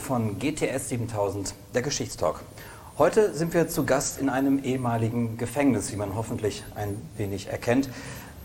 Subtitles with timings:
[0.00, 2.40] Von GTS 7000, der Geschichtstalk.
[2.98, 7.88] Heute sind wir zu Gast in einem ehemaligen Gefängnis, wie man hoffentlich ein wenig erkennt.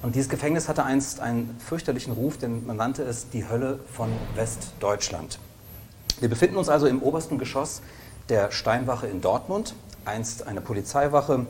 [0.02, 4.10] Und dieses Gefängnis hatte einst einen fürchterlichen Ruf, denn man nannte es die Hölle von
[4.36, 5.40] Westdeutschland.
[6.20, 7.82] Wir befinden uns also im obersten Geschoss
[8.30, 11.48] der Steinwache in Dortmund, einst eine Polizeiwache,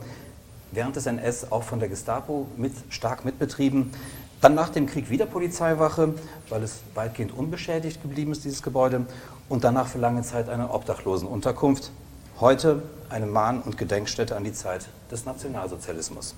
[0.72, 3.92] während des NS auch von der Gestapo mit, stark mitbetrieben.
[4.40, 6.14] Dann nach dem Krieg wieder Polizeiwache,
[6.48, 9.06] weil es weitgehend unbeschädigt geblieben ist, dieses Gebäude.
[9.48, 11.90] Und danach für lange Zeit eine Obdachlosenunterkunft.
[12.40, 16.34] Heute eine Mahn- und Gedenkstätte an die Zeit des Nationalsozialismus.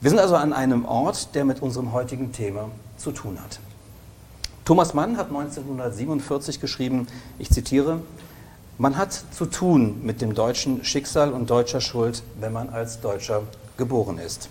[0.00, 3.60] Wir sind also an einem Ort, der mit unserem heutigen Thema zu tun hat.
[4.64, 7.06] Thomas Mann hat 1947 geschrieben,
[7.38, 8.00] ich zitiere,
[8.78, 13.42] man hat zu tun mit dem deutschen Schicksal und deutscher Schuld, wenn man als Deutscher
[13.76, 14.48] geboren ist.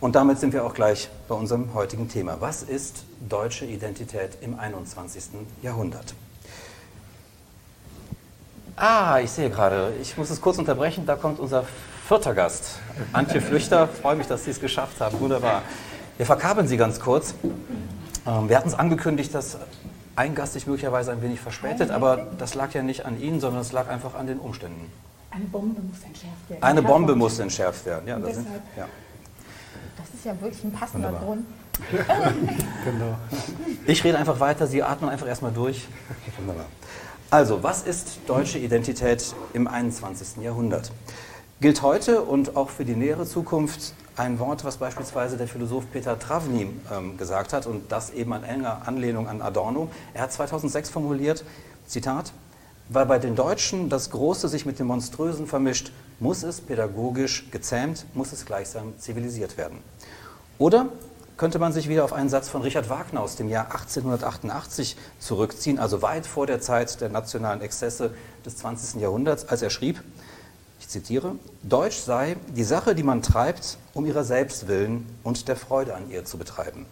[0.00, 2.36] Und damit sind wir auch gleich bei unserem heutigen Thema.
[2.40, 5.22] Was ist deutsche Identität im 21.
[5.62, 6.14] Jahrhundert?
[8.80, 11.64] Ah, ich sehe gerade, ich muss es kurz unterbrechen, da kommt unser
[12.06, 12.78] vierter Gast,
[13.12, 13.88] Antje Flüchter.
[13.88, 15.18] Freue mich, dass Sie es geschafft haben.
[15.18, 15.62] Wunderbar.
[16.16, 17.34] Wir verkabeln Sie ganz kurz.
[18.24, 19.58] Ähm, wir hatten es angekündigt, dass
[20.14, 23.62] ein Gast sich möglicherweise ein wenig verspätet, aber das lag ja nicht an Ihnen, sondern
[23.62, 24.92] es lag einfach an den Umständen.
[25.30, 26.62] Eine Bombe muss entschärft werden.
[26.62, 28.18] Eine Bombe muss entschärft werden, ja.
[28.20, 28.86] Das, sind, ja.
[29.96, 31.26] das ist ja wirklich ein passender Wunderbar.
[31.26, 31.46] Grund.
[32.84, 33.18] genau.
[33.86, 35.86] Ich rede einfach weiter, Sie atmen einfach erstmal durch.
[36.38, 36.66] Wunderbar.
[37.30, 40.42] Also, was ist deutsche Identität im 21.
[40.42, 40.90] Jahrhundert?
[41.60, 46.18] Gilt heute und auch für die nähere Zukunft ein Wort, was beispielsweise der Philosoph Peter
[46.18, 49.90] Travny ähm, gesagt hat und das eben an enger Anlehnung an Adorno.
[50.14, 51.44] Er hat 2006 formuliert,
[51.86, 52.32] Zitat,
[52.88, 58.06] weil bei den Deutschen das Große sich mit dem Monströsen vermischt, muss es pädagogisch gezähmt,
[58.14, 59.80] muss es gleichsam zivilisiert werden.
[60.58, 60.86] Oder
[61.38, 65.78] könnte man sich wieder auf einen Satz von Richard Wagner aus dem Jahr 1888 zurückziehen,
[65.78, 68.10] also weit vor der Zeit der nationalen Exzesse
[68.44, 69.00] des 20.
[69.00, 70.02] Jahrhunderts, als er schrieb,
[70.80, 75.56] ich zitiere, Deutsch sei die Sache, die man treibt, um ihrer selbst willen und der
[75.56, 76.86] Freude an ihr zu betreiben.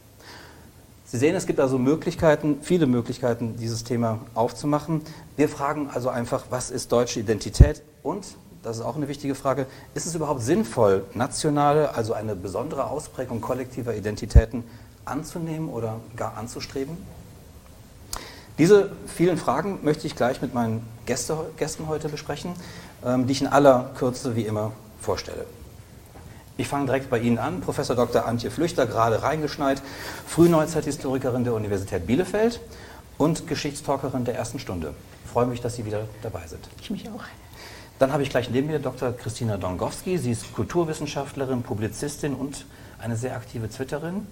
[1.04, 5.02] Sie sehen, es gibt also Möglichkeiten, viele Möglichkeiten, dieses Thema aufzumachen.
[5.36, 8.26] Wir fragen also einfach, was ist deutsche Identität und
[8.66, 13.40] das ist auch eine wichtige Frage, ist es überhaupt sinnvoll, nationale, also eine besondere Ausprägung
[13.40, 14.64] kollektiver Identitäten
[15.04, 16.96] anzunehmen oder gar anzustreben?
[18.58, 22.54] Diese vielen Fragen möchte ich gleich mit meinen Gäste, Gästen heute besprechen,
[23.04, 25.46] ähm, die ich in aller Kürze wie immer vorstelle.
[26.56, 27.60] Ich fange direkt bei Ihnen an.
[27.60, 28.26] Professor Dr.
[28.26, 29.80] Antje Flüchter, gerade reingeschneit,
[30.26, 32.60] Frühneuzeithistorikerin der Universität Bielefeld
[33.16, 34.92] und Geschichtstalkerin der ersten Stunde.
[35.24, 36.66] Ich freue mich, dass Sie wieder dabei sind.
[36.80, 37.22] Ich mich auch.
[37.98, 39.12] Dann habe ich gleich neben mir Dr.
[39.12, 40.18] Christina Dongowski.
[40.18, 42.66] Sie ist Kulturwissenschaftlerin, Publizistin und
[42.98, 44.26] eine sehr aktive Twitterin.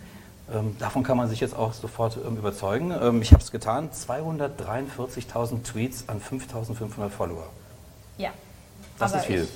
[0.52, 2.94] Ähm, davon kann man sich jetzt auch sofort ähm, überzeugen.
[3.00, 3.88] Ähm, ich habe es getan.
[3.90, 7.48] 243.000 Tweets an 5.500 Follower.
[8.18, 8.30] Ja.
[8.98, 9.44] Das aber ist viel.
[9.44, 9.48] Ich,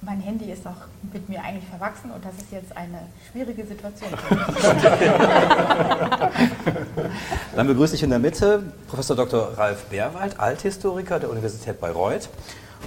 [0.00, 0.76] mein Handy ist auch
[1.12, 3.00] mit mir eigentlich verwachsen und das ist jetzt eine
[3.32, 4.10] schwierige Situation.
[7.56, 9.58] Dann begrüße ich in der Mitte Professor Dr.
[9.58, 12.28] Ralf Bärwald, Althistoriker der Universität Bayreuth.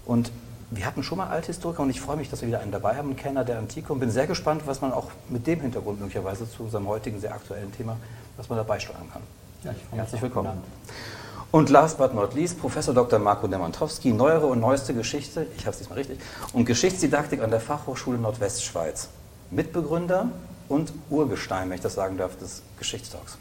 [0.06, 0.31] Und
[0.69, 3.09] wir hatten schon mal Althistoriker und ich freue mich, dass wir wieder einen dabei haben,
[3.09, 6.50] einen Kenner der Antike und bin sehr gespannt, was man auch mit dem Hintergrund möglicherweise
[6.50, 7.97] zu unserem heutigen sehr aktuellen Thema,
[8.35, 9.22] was man dabei steuern kann.
[9.63, 10.49] Ja, Herzlich willkommen.
[11.52, 13.20] Und last but not least, Professor Dr.
[13.20, 16.20] Marco Demantowski, neuere und neueste Geschichte, ich habe es diesmal richtig,
[16.52, 19.08] und Geschichtsdidaktik an der Fachhochschule Nordwestschweiz.
[19.50, 20.29] Mitbegründer
[20.67, 23.38] und Urgestein, wenn ich das sagen darf, des Geschichtstalks.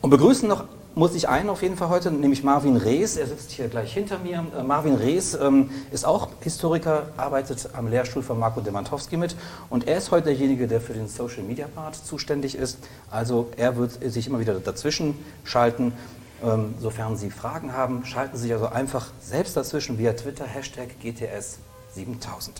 [0.00, 0.64] Und begrüßen noch
[0.96, 3.18] muss ich einen auf jeden Fall heute, nämlich Marvin Rees.
[3.18, 4.46] Er sitzt hier gleich hinter mir.
[4.58, 9.36] Äh, Marvin Rees ähm, ist auch Historiker, arbeitet am Lehrstuhl von Marco Demantowski mit.
[9.68, 12.78] Und er ist heute derjenige, der für den Social Media Part zuständig ist.
[13.10, 15.92] Also er wird sich immer wieder dazwischen schalten.
[16.42, 20.88] Ähm, sofern Sie Fragen haben, schalten Sie sich also einfach selbst dazwischen via Twitter, Hashtag
[21.04, 22.52] GTS7000.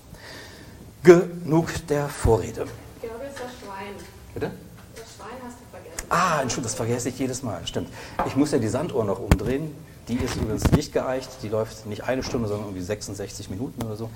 [1.02, 2.66] Genug der Vorrede.
[3.00, 3.94] Ich glaube, es ist das Schwein.
[4.34, 4.50] Bitte?
[4.94, 5.86] Das Schwein hast du vergessen.
[6.08, 7.60] Ah, Entschuldigung, das vergesse ich jedes Mal.
[7.66, 7.88] Stimmt.
[8.26, 9.74] Ich muss ja die Sanduhr noch umdrehen.
[10.08, 13.96] Die ist übrigens nicht geeicht, die läuft nicht eine Stunde, sondern irgendwie 66 Minuten oder
[13.96, 14.08] so.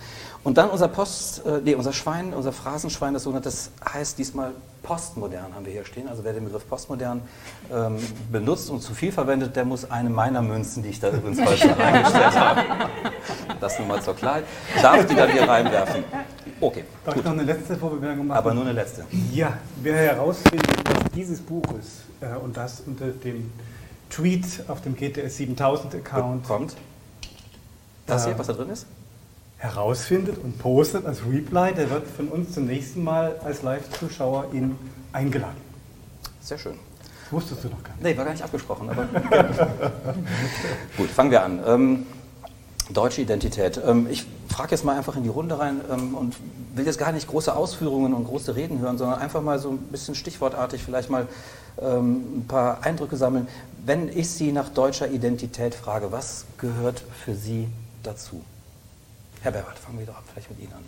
[0.45, 4.53] Und dann unser Post, äh, nee, unser Schwein, unser Phrasenschwein, das sogenannte, das heißt diesmal
[4.85, 6.07] postmodern, haben wir hier stehen.
[6.07, 7.23] Also wer den Begriff postmodern
[7.73, 7.97] ähm,
[8.31, 11.77] benutzt und zu viel verwendet, der muss eine meiner Münzen, die ich da übrigens heute
[11.77, 12.63] reingestellt habe,
[13.61, 14.45] das nur mal zur Klarheit,
[14.81, 16.05] darf die dann hier reinwerfen.
[16.61, 16.85] Okay.
[17.05, 18.39] Darf ich noch eine letzte Vorbemerkung machen?
[18.39, 19.07] Aber nur eine letzte.
[19.33, 23.51] Ja, wer herausfindet, was dieses Buch ist äh, und das unter dem
[24.11, 26.77] Tweet auf dem GTS 7000 Account kommt,
[28.07, 28.87] das hier, was da drin ist?
[29.61, 34.77] herausfindet und postet als Reply, der wird von uns zum nächsten Mal als Live-Zuschauer in
[35.13, 35.61] eingeladen.
[36.41, 36.77] Sehr schön.
[37.25, 38.03] Das wusstest du noch gar nicht.
[38.03, 39.07] Nee, war gar nicht abgesprochen, aber.
[40.97, 41.61] Gut, fangen wir an.
[41.67, 42.07] Ähm,
[42.89, 43.79] deutsche Identität.
[43.87, 46.37] Ähm, ich frage jetzt mal einfach in die Runde rein ähm, und
[46.75, 49.79] will jetzt gar nicht große Ausführungen und große Reden hören, sondern einfach mal so ein
[49.79, 51.29] bisschen stichwortartig vielleicht mal
[51.83, 53.47] ähm, ein paar Eindrücke sammeln.
[53.85, 57.69] Wenn ich Sie nach deutscher Identität frage, was gehört für Sie
[58.03, 58.43] dazu?
[59.41, 60.85] Herr Berbert, fangen wir doch vielleicht mit Ihnen an.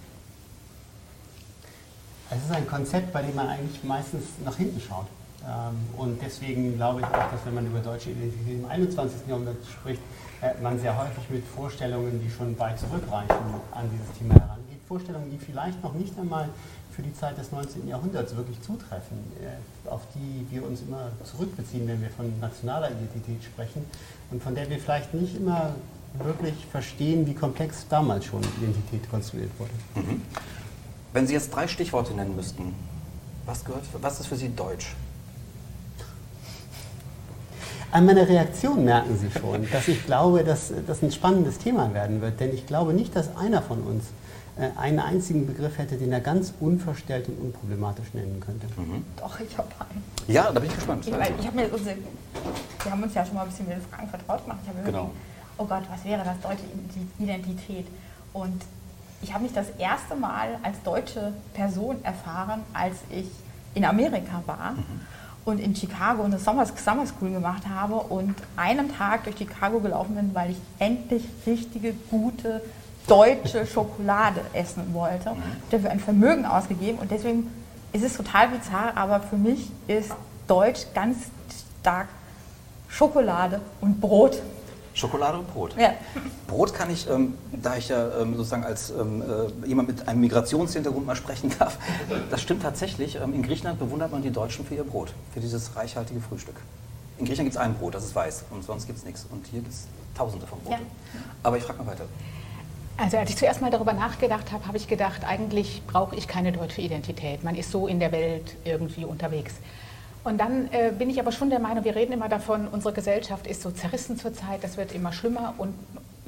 [2.30, 5.06] Es ist ein Konzept, bei dem man eigentlich meistens nach hinten schaut.
[5.42, 9.26] Ähm, und deswegen glaube ich auch, dass wenn man über deutsche Identität im 21.
[9.26, 10.02] Jahrhundert spricht,
[10.42, 13.36] äh, man sehr häufig mit Vorstellungen, die schon weit zurückreichen,
[13.70, 14.80] an dieses Thema herangeht.
[14.86, 16.50] Vorstellungen, die vielleicht noch nicht einmal
[16.94, 17.88] für die Zeit des 19.
[17.88, 23.42] Jahrhunderts wirklich zutreffen, äh, auf die wir uns immer zurückbeziehen, wenn wir von nationaler Identität
[23.42, 23.84] sprechen
[24.30, 25.74] und von der wir vielleicht nicht immer
[26.22, 29.72] wirklich verstehen, wie komplex damals schon Identität konstruiert wurde.
[29.94, 30.22] Mhm.
[31.12, 32.74] Wenn Sie jetzt drei Stichworte nennen müssten,
[33.46, 34.94] was, gehört, was ist für Sie Deutsch?
[37.90, 42.22] An meiner Reaktion merken Sie schon, dass ich glaube, dass das ein spannendes Thema werden
[42.22, 42.40] wird.
[42.40, 44.04] Denn ich glaube nicht, dass einer von uns
[44.76, 48.66] einen einzigen Begriff hätte, den er ganz unverstellt und unproblematisch nennen könnte.
[48.76, 49.04] Mhm.
[49.16, 50.04] Doch, ich habe einen.
[50.28, 51.06] Ja, da bin ich gespannt.
[51.06, 51.96] Ich, ich hab mir unsere,
[52.82, 54.58] wir haben uns ja schon mal ein bisschen mit den Fragen vertraut gemacht.
[54.62, 54.98] Ich habe genau.
[54.98, 55.16] Überlegt,
[55.56, 56.64] oh Gott, was wäre das deutsche
[57.18, 57.86] Identität?
[58.34, 58.62] Und
[59.22, 63.26] ich habe mich das erste Mal als deutsche Person erfahren, als ich
[63.74, 65.00] in Amerika war mhm.
[65.44, 70.14] und in Chicago eine Summer, Summer School gemacht habe und einen Tag durch Chicago gelaufen
[70.14, 72.62] bin, weil ich endlich richtige, gute
[73.06, 75.30] deutsche Schokolade essen wollte.
[75.30, 75.42] Mhm.
[75.70, 77.50] Dafür ein Vermögen ausgegeben und deswegen
[77.92, 80.10] ist es total bizarr, aber für mich ist
[80.46, 81.16] Deutsch ganz
[81.80, 82.08] stark
[82.88, 84.42] Schokolade und Brot.
[84.94, 85.74] Schokolade und Brot.
[85.78, 85.94] Ja.
[86.46, 90.20] Brot kann ich, ähm, da ich ja ähm, sozusagen als ähm, äh, jemand mit einem
[90.20, 91.78] Migrationshintergrund mal sprechen darf,
[92.30, 93.16] das stimmt tatsächlich.
[93.16, 96.56] Ähm, in Griechenland bewundert man die Deutschen für ihr Brot, für dieses reichhaltige Frühstück.
[97.18, 99.26] In Griechenland gibt es ein Brot, das ist weiß und sonst gibt es nichts.
[99.30, 100.82] Und hier gibt es tausende von Broten.
[100.82, 101.20] Ja.
[101.42, 102.04] Aber ich frage mal weiter.
[102.96, 106.52] Also als ich zuerst mal darüber nachgedacht habe, habe ich gedacht, eigentlich brauche ich keine
[106.52, 107.42] deutsche Identität.
[107.42, 109.54] Man ist so in der Welt irgendwie unterwegs.
[110.24, 113.46] Und dann äh, bin ich aber schon der Meinung, wir reden immer davon, unsere Gesellschaft
[113.46, 115.74] ist so zerrissen zurzeit, das wird immer schlimmer und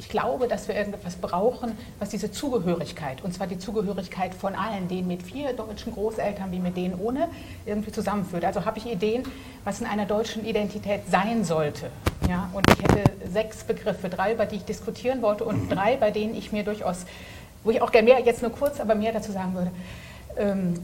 [0.05, 4.87] ich glaube, dass wir irgendetwas brauchen, was diese Zugehörigkeit, und zwar die Zugehörigkeit von allen,
[4.87, 7.29] denen mit vier deutschen Großeltern wie mit denen ohne,
[7.65, 8.45] irgendwie zusammenführt.
[8.45, 9.23] Also habe ich Ideen,
[9.65, 11.91] was in einer deutschen Identität sein sollte.
[12.29, 12.51] Ja?
[12.53, 15.71] Und ich hätte sechs Begriffe, drei, über die ich diskutieren wollte und mhm.
[15.71, 17.07] drei, bei denen ich mir durchaus,
[17.63, 19.71] wo ich auch gerne mehr, jetzt nur kurz, aber mehr dazu sagen würde.
[20.37, 20.75] Ähm,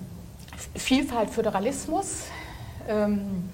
[0.74, 2.22] Vielfalt, Föderalismus,
[2.88, 3.50] ähm,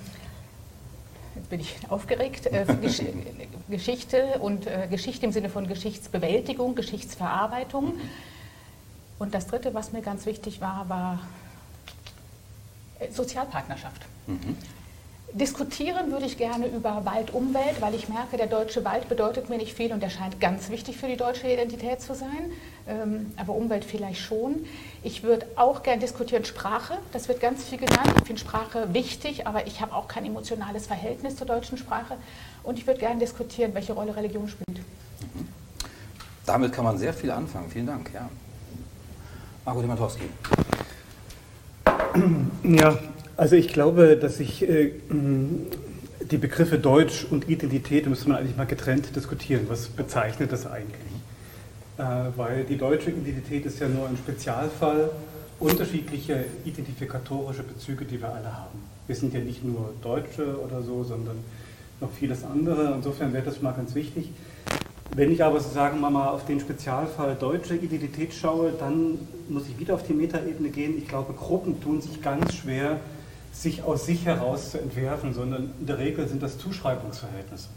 [1.35, 2.65] jetzt bin ich aufgeregt, äh,
[3.69, 7.95] Geschichte und äh, Geschichte im Sinne von Geschichtsbewältigung, Geschichtsverarbeitung.
[9.19, 11.21] Und das Dritte, was mir ganz wichtig war, war
[13.01, 14.03] äh, Sozialpartnerschaft.
[14.27, 14.57] Mhm.
[15.33, 19.75] Diskutieren würde ich gerne über Wald-Umwelt, weil ich merke, der deutsche Wald bedeutet mir nicht
[19.75, 22.53] viel und er scheint ganz wichtig für die deutsche Identität zu sein.
[22.89, 24.65] Ähm, aber Umwelt vielleicht schon.
[25.03, 26.97] Ich würde auch gerne diskutieren Sprache.
[27.13, 28.13] Das wird ganz viel genannt.
[28.21, 32.17] Ich finde Sprache wichtig, aber ich habe auch kein emotionales Verhältnis zur deutschen Sprache.
[32.67, 34.81] Und ich würde gerne diskutieren, welche Rolle Religion spielt.
[36.45, 37.71] Damit kann man sehr viel anfangen.
[37.71, 38.11] Vielen Dank.
[38.13, 38.29] Ja.
[39.65, 40.25] Marco Dematowski.
[42.65, 42.99] Ja,
[43.37, 48.67] also ich glaube, dass ich äh, die Begriffe Deutsch und Identität müsste man eigentlich mal
[48.67, 49.67] getrennt diskutieren.
[49.69, 50.97] Was bezeichnet das eigentlich?
[51.99, 52.03] Äh,
[52.37, 55.11] weil die deutsche Identität ist ja nur ein Spezialfall
[55.61, 58.79] unterschiedlicher identifikatorische Bezüge, die wir alle haben.
[59.07, 61.37] Wir sind ja nicht nur Deutsche oder so, sondern
[62.01, 62.95] noch vieles andere.
[62.95, 64.31] Insofern wäre das mal ganz wichtig.
[65.15, 69.95] Wenn ich aber sozusagen mal auf den Spezialfall deutsche Identität schaue, dann muss ich wieder
[69.95, 70.99] auf die Metaebene gehen.
[70.99, 73.01] Ich glaube, Gruppen tun sich ganz schwer,
[73.53, 77.69] sich aus sich heraus zu entwerfen, sondern in der Regel sind das Zuschreibungsverhältnisse.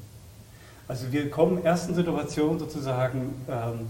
[0.88, 3.88] Also wir kommen ersten Situationen sozusagen ähm,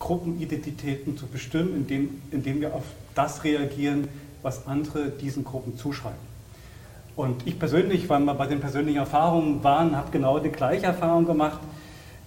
[0.00, 2.84] Gruppenidentitäten zu bestimmen, indem, indem wir auf
[3.14, 4.08] das reagieren,
[4.42, 6.29] was andere diesen Gruppen zuschreiben.
[7.20, 11.26] Und ich persönlich, weil wir bei den persönlichen Erfahrungen waren, habe genau die gleiche Erfahrung
[11.26, 11.60] gemacht.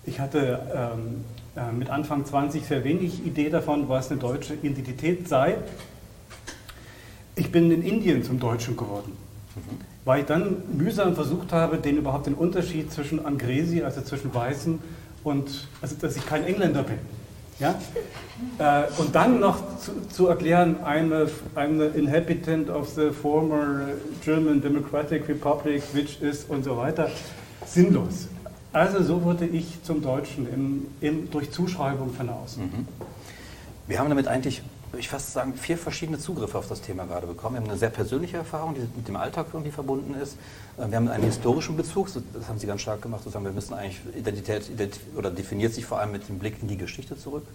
[0.06, 5.28] Ich hatte ähm, äh, mit Anfang 20 sehr wenig Idee davon, was eine deutsche Identität
[5.28, 5.56] sei.
[7.36, 9.14] Ich bin in Indien zum Deutschen geworden,
[9.56, 9.80] mhm.
[10.06, 14.78] weil ich dann mühsam versucht habe, den überhaupt den Unterschied zwischen Angresi, also zwischen Weißen,
[15.24, 17.00] und also dass ich kein Engländer bin.
[17.60, 17.76] Ja?
[18.58, 21.28] Äh, und dann noch zu, zu erklären, I'm, a,
[21.60, 23.90] I'm the inhabitant of the former
[24.24, 27.10] German Democratic Republic, which is und so weiter,
[27.66, 28.28] sinnlos.
[28.72, 32.64] Also so wurde ich zum Deutschen im, im, durch Zuschreibung von außen.
[32.64, 32.88] Mhm.
[33.88, 34.64] Wir haben damit eigentlich,
[35.00, 37.56] ich fast sagen, vier verschiedene Zugriffe auf das Thema gerade bekommen.
[37.56, 40.38] Wir haben eine sehr persönliche Erfahrung, die mit dem Alltag irgendwie verbunden ist.
[40.78, 43.74] Äh, wir haben einen historischen Bezug, das haben Sie ganz stark gemacht, sozusagen, wir müssen
[43.74, 47.46] eigentlich Identität ident oder definiert sich vor allem mit dem Blick in die Geschichte zurück.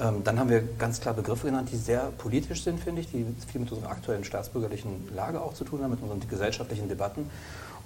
[0.00, 3.26] Ähm, dann haben wir ganz klar Begriffe genannt, die sehr politisch sind, finde ich, die
[3.50, 7.28] viel mit unserer aktuellen staatsbürgerlichen Lage auch zu tun haben, mit unseren gesellschaftlichen Debatten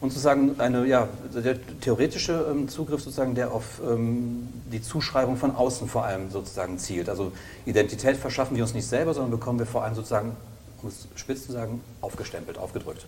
[0.03, 5.55] und sozusagen eine, ja, der theoretische ähm, Zugriff sozusagen, der auf ähm, die Zuschreibung von
[5.55, 7.09] außen vor allem sozusagen zielt.
[7.09, 7.31] Also
[7.67, 10.35] Identität verschaffen wir uns nicht selber, sondern bekommen wir vor allem sozusagen,
[10.83, 13.07] um es spitz zu sagen, aufgestempelt, aufgedrückt.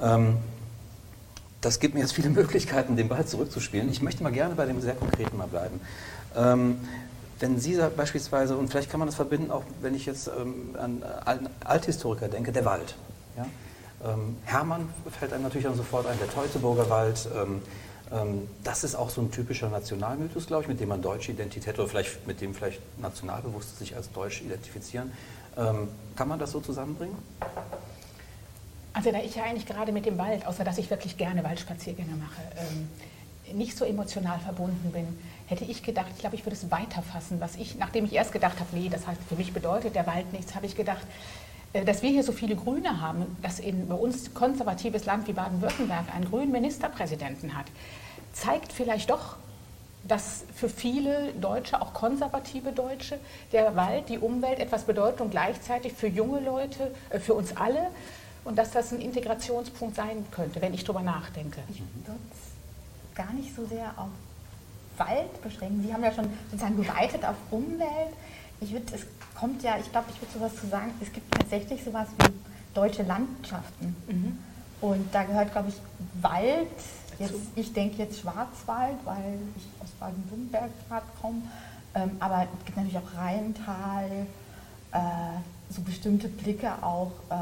[0.00, 0.38] Ähm,
[1.60, 3.90] das gibt mir jetzt viele Möglichkeiten, den Ball zurückzuspielen.
[3.90, 5.82] Ich möchte mal gerne bei dem sehr Konkreten mal bleiben.
[6.34, 6.78] Ähm,
[7.40, 11.50] wenn Sie beispielsweise, und vielleicht kann man das verbinden, auch wenn ich jetzt ähm, an
[11.62, 12.94] Althistoriker denke, der Wald.
[13.36, 13.44] Ja?
[14.04, 14.88] Ähm, Hermann
[15.18, 17.28] fällt einem natürlich dann sofort ein, der Teutoburger Wald.
[17.36, 17.62] Ähm,
[18.12, 21.78] ähm, das ist auch so ein typischer Nationalmythos, glaube ich, mit dem man deutsche Identität
[21.78, 25.12] oder vielleicht mit dem vielleicht Nationalbewusste sich als Deutsch identifizieren.
[25.56, 27.16] Ähm, kann man das so zusammenbringen?
[28.92, 32.16] Also da ich ja eigentlich gerade mit dem Wald, außer dass ich wirklich gerne Waldspaziergänge
[32.16, 32.88] mache, ähm,
[33.56, 35.06] nicht so emotional verbunden bin,
[35.46, 38.58] hätte ich gedacht, ich glaube, ich würde es weiterfassen, was ich, nachdem ich erst gedacht
[38.60, 41.02] habe, nee, das heißt, für mich bedeutet der Wald nichts, habe ich gedacht,
[41.72, 46.12] dass wir hier so viele Grüne haben, dass in bei uns konservatives Land wie Baden-Württemberg
[46.14, 47.66] einen grünen Ministerpräsidenten hat,
[48.32, 49.36] zeigt vielleicht doch,
[50.02, 53.20] dass für viele Deutsche, auch konservative Deutsche,
[53.52, 57.88] der Wald, die Umwelt etwas bedeutet und gleichzeitig für junge Leute, äh, für uns alle
[58.44, 61.60] und dass das ein Integrationspunkt sein könnte, wenn ich darüber nachdenke.
[61.68, 64.08] Ich würde es gar nicht so sehr auf
[64.96, 65.82] Wald beschränken.
[65.82, 68.14] Sie haben ja schon sozusagen geweitet auf Umwelt.
[68.60, 71.82] Ich würde, es kommt ja, ich glaube, ich würde sowas zu sagen, es gibt tatsächlich
[71.82, 72.32] sowas wie
[72.74, 73.96] deutsche Landschaften.
[74.06, 74.38] Mhm.
[74.80, 75.76] Und da gehört, glaube ich,
[76.22, 76.68] Wald,
[77.18, 81.42] jetzt, ich denke jetzt Schwarzwald, weil ich aus Baden-Württemberg gerade komme,
[81.94, 84.26] ähm, aber es gibt natürlich auch Rheintal,
[84.92, 84.98] äh,
[85.70, 87.34] so bestimmte Blicke auch äh,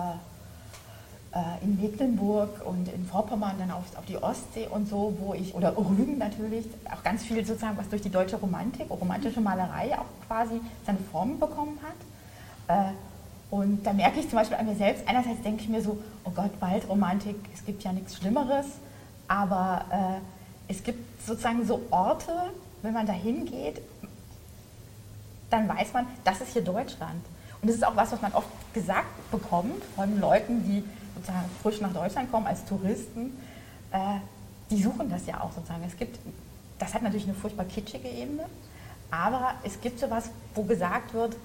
[1.63, 5.77] in Mecklenburg und in Vorpommern dann auf, auf, die Ostsee und so, wo ich, oder
[5.77, 10.61] Rügen natürlich, auch ganz viel sozusagen, was durch die deutsche Romantik, romantische Malerei auch quasi
[10.87, 12.87] seine Formen bekommen hat.
[12.89, 12.93] Äh,
[13.51, 16.31] und da merke ich zum Beispiel an mir selbst, einerseits denke ich mir so, oh
[16.31, 18.67] Gott, Waldromantik, es gibt ja nichts Schlimmeres,
[19.27, 22.33] aber äh, es gibt sozusagen so Orte,
[22.83, 23.81] wenn man da hingeht,
[25.51, 27.25] dann weiß man, das ist hier Deutschland.
[27.61, 30.85] Und das ist auch was, was man oft gesagt bekommt von Leuten, die
[31.19, 33.37] sozusagen frisch nach Deutschland kommen als Touristen,
[33.93, 33.99] äh,
[34.71, 35.83] die suchen das ja auch sozusagen.
[35.87, 36.19] Es gibt,
[36.79, 38.45] das hat natürlich eine furchtbar kitschige Ebene,
[39.11, 41.37] aber es gibt so was, wo gesagt wird,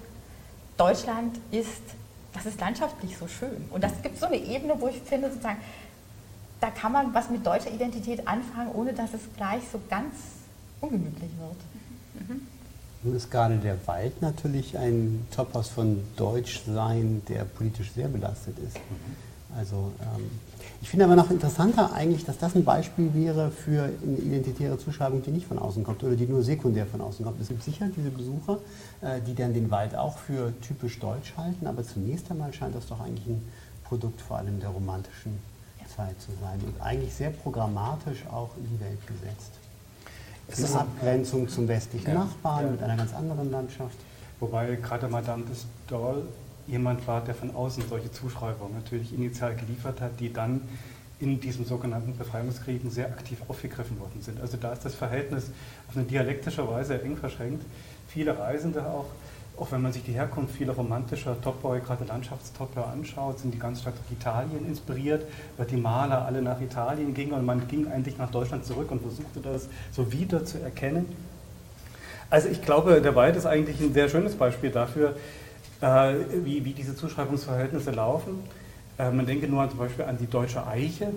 [0.76, 1.82] Deutschland ist,
[2.32, 3.68] das ist landschaftlich so schön.
[3.70, 5.58] Und das gibt so eine Ebene, wo ich finde, sozusagen,
[6.60, 10.14] da kann man was mit deutscher Identität anfangen, ohne dass es gleich so ganz
[10.80, 12.28] ungemütlich wird.
[12.28, 12.46] Mhm.
[13.02, 18.76] Nun ist gerade der Wald natürlich ein Topos von Deutschsein, der politisch sehr belastet ist.
[18.76, 19.33] Mhm.
[19.56, 20.30] Also ähm,
[20.82, 25.22] ich finde aber noch interessanter eigentlich, dass das ein Beispiel wäre für eine identitäre Zuschreibung,
[25.22, 27.40] die nicht von außen kommt oder die nur sekundär von außen kommt.
[27.40, 28.58] Es gibt sicher diese Besucher,
[29.00, 32.86] äh, die dann den Wald auch für typisch deutsch halten, aber zunächst einmal scheint das
[32.86, 33.42] doch eigentlich ein
[33.84, 35.38] Produkt vor allem der romantischen
[35.94, 39.52] Zeit zu sein und eigentlich sehr programmatisch auch in die Welt gesetzt.
[40.48, 42.70] Es ist eine Abgrenzung zum westlichen ja, Nachbarn ja.
[42.72, 43.96] mit einer ganz anderen Landschaft.
[44.40, 46.22] Wobei gerade Madame de Staël
[46.66, 50.62] jemand war, der von außen solche Zuschreibungen natürlich initial geliefert hat, die dann
[51.20, 54.40] in diesen sogenannten Befreiungskriegen sehr aktiv aufgegriffen worden sind.
[54.40, 55.50] Also da ist das Verhältnis
[55.88, 57.64] auf eine dialektische Weise eng verschränkt.
[58.08, 59.06] Viele Reisende auch,
[59.56, 63.80] auch wenn man sich die Herkunft vieler romantischer Topoi, gerade Landschaftstopoi anschaut, sind die ganz
[63.80, 65.24] stark durch Italien inspiriert,
[65.56, 69.00] weil die Maler alle nach Italien gingen und man ging eigentlich nach Deutschland zurück und
[69.00, 71.06] versuchte das so wieder zu erkennen.
[72.30, 75.14] Also ich glaube, der Wald ist eigentlich ein sehr schönes Beispiel dafür,
[75.84, 76.14] äh,
[76.44, 78.42] wie, wie diese Zuschreibungsverhältnisse laufen.
[78.98, 81.08] Äh, man denke nur zum Beispiel an die deutsche Eiche.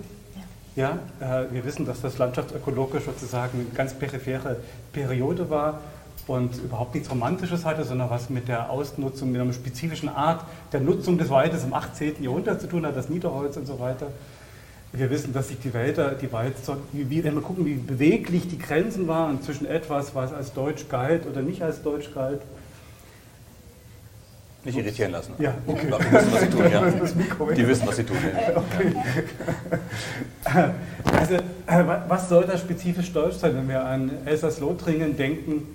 [0.76, 4.56] Ja, ja äh, wir wissen, dass das landschaftsökologisch sozusagen eine ganz periphere
[4.92, 5.80] Periode war
[6.26, 10.80] und überhaupt nichts Romantisches hatte, sondern was mit der Ausnutzung, mit einer spezifischen Art der
[10.80, 12.22] Nutzung des Waldes im 18.
[12.22, 14.08] Jahrhundert zu tun hat, das Niederholz und so weiter.
[14.92, 16.28] Wir wissen, dass sich die Welt, die
[16.92, 21.26] wie, wenn wir gucken, wie beweglich die Grenzen waren zwischen etwas, was als deutsch galt
[21.26, 22.40] oder nicht als deutsch galt,
[24.64, 25.34] nicht irritieren lassen.
[25.38, 25.86] Ja, okay.
[25.88, 26.64] Die wissen, was sie tun.
[26.72, 27.54] Ja.
[27.54, 28.16] Die wissen, was sie tun.
[28.22, 28.62] Ja.
[30.44, 30.70] Okay.
[31.04, 35.66] Also, äh, was soll da spezifisch deutsch sein, wenn wir an Elsass-Lothringen denken?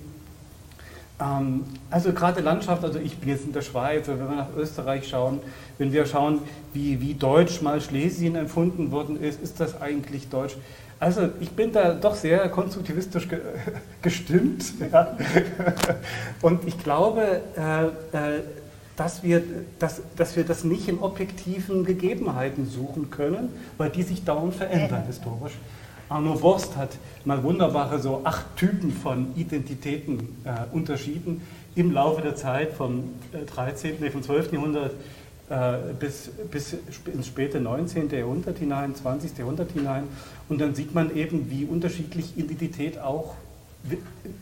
[1.20, 5.08] Ähm, also gerade Landschaft, also ich bin jetzt in der Schweiz, wenn wir nach Österreich
[5.08, 5.40] schauen,
[5.78, 6.40] wenn wir schauen,
[6.72, 10.56] wie, wie deutsch mal Schlesien empfunden worden ist, ist das eigentlich deutsch?
[10.98, 13.40] Also ich bin da doch sehr konstruktivistisch ge
[14.02, 14.64] gestimmt.
[14.92, 15.16] Ja.
[16.40, 17.84] Und ich glaube, äh,
[18.16, 18.40] äh,
[18.96, 19.42] dass wir,
[19.78, 25.04] dass, dass wir das nicht in objektiven Gegebenheiten suchen können, weil die sich dauernd verändern
[25.06, 25.54] historisch.
[26.08, 26.90] Arno Borst hat
[27.24, 31.42] mal wunderbare so acht Typen von Identitäten äh, unterschieden
[31.74, 33.04] im Laufe der Zeit vom
[33.54, 34.52] 13., äh, vom 12.
[34.52, 34.92] Jahrhundert
[35.48, 36.76] äh, bis, bis
[37.12, 38.10] ins späte 19.
[38.10, 39.36] Jahrhundert hinein, 20.
[39.36, 40.04] Jahrhundert hinein.
[40.48, 43.34] Und dann sieht man eben, wie unterschiedlich Identität auch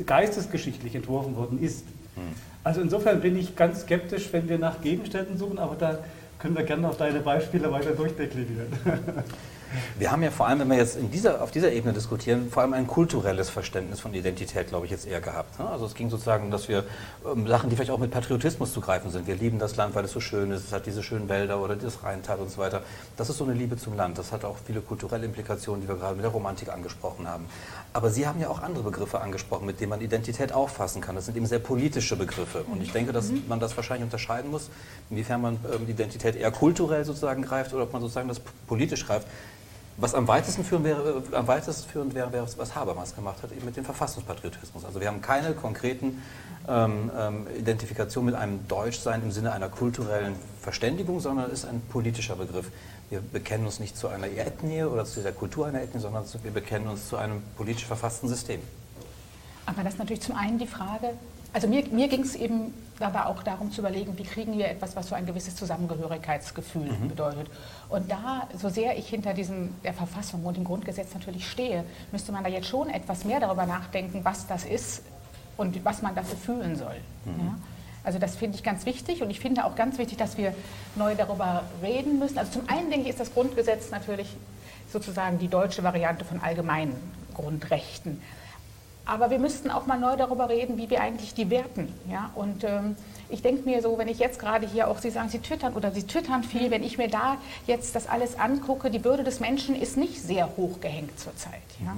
[0.07, 1.85] geistesgeschichtlich entworfen worden ist.
[2.15, 2.23] Hm.
[2.65, 5.99] Also insofern bin ich ganz skeptisch, wenn wir nach Gegenständen suchen, aber da
[6.39, 8.69] können wir gerne auf deine Beispiele weiter durchdeklinieren.
[9.99, 12.75] Wir haben ja vor allem, wenn wir jetzt dieser, auf dieser Ebene diskutieren, vor allem
[12.75, 15.59] ein kulturelles Verständnis von Identität, glaube ich, jetzt eher gehabt.
[15.59, 15.69] Ne?
[15.69, 16.85] Also es ging sozusagen, dass wir
[17.25, 19.27] ähm, Sachen, die vielleicht auch mit Patriotismus zu greifen sind.
[19.27, 21.77] Wir lieben das Land, weil es so schön ist, es hat diese schönen Wälder oder
[21.77, 22.83] dieses Rheintal und so weiter.
[23.17, 24.19] Das ist so eine Liebe zum Land.
[24.19, 27.47] Das hat auch viele kulturelle Implikationen, die wir gerade mit der Romantik angesprochen haben.
[27.93, 31.15] Aber Sie haben ja auch andere Begriffe angesprochen, mit denen man Identität auffassen kann.
[31.15, 32.65] Das sind eben sehr politische Begriffe.
[32.65, 33.45] Und ich denke, dass mhm.
[33.49, 34.71] man das wahrscheinlich unterscheiden muss,
[35.11, 39.27] inwiefern man ähm, Identität eher kulturell sozusagen greift oder ob man sozusagen das politisch greift.
[39.99, 43.67] Was am weitesten führend wäre, am weitesten führend wäre, wäre was Habermas gemacht hat, eben
[43.67, 44.87] mit dem Verfassungspatriotismus.
[44.87, 46.23] Also wir haben keine konkreten
[46.67, 51.83] ähm, ähm, Identifikation mit einem Deutschsein im Sinne einer kulturellen Verständigung, sondern es ist ein
[51.91, 52.71] politischer Begriff.
[53.13, 56.51] Wir bekennen uns nicht zu einer Ethnie oder zu der Kultur einer Ethnie, sondern wir
[56.51, 58.59] bekennen uns zu einem politisch verfassten System.
[59.67, 61.11] Aber das ist natürlich zum einen die Frage,
[61.53, 64.97] also mir, mir ging es eben dabei auch darum zu überlegen, wie kriegen wir etwas,
[64.97, 67.09] was so ein gewisses Zusammengehörigkeitsgefühl mhm.
[67.09, 67.51] bedeutet.
[67.91, 72.33] Und da, so sehr ich hinter diesem, der Verfassung und dem Grundgesetz natürlich stehe, müsste
[72.33, 75.03] man da jetzt schon etwas mehr darüber nachdenken, was das ist
[75.59, 76.97] und was man dafür fühlen soll.
[77.27, 77.41] Mhm.
[77.41, 77.55] Ja?
[78.05, 80.55] Also das finde ich ganz wichtig und ich finde auch ganz wichtig, dass wir
[80.97, 82.39] neu darüber reden müssen.
[82.39, 84.37] Also zum einen denke ich, ist das Grundgesetz natürlich
[84.93, 86.97] sozusagen die deutsche Variante von allgemeinen
[87.35, 88.21] Grundrechten.
[89.05, 91.93] Aber wir müssten auch mal neu darüber reden, wie wir eigentlich die werten.
[92.09, 92.31] Ja?
[92.35, 92.97] Und ähm,
[93.29, 95.91] ich denke mir so, wenn ich jetzt gerade hier auch, Sie sagen, Sie twittern oder
[95.91, 99.75] Sie twittern viel, wenn ich mir da jetzt das alles angucke, die Würde des Menschen
[99.75, 101.63] ist nicht sehr hoch gehängt zurzeit.
[101.85, 101.97] Ja?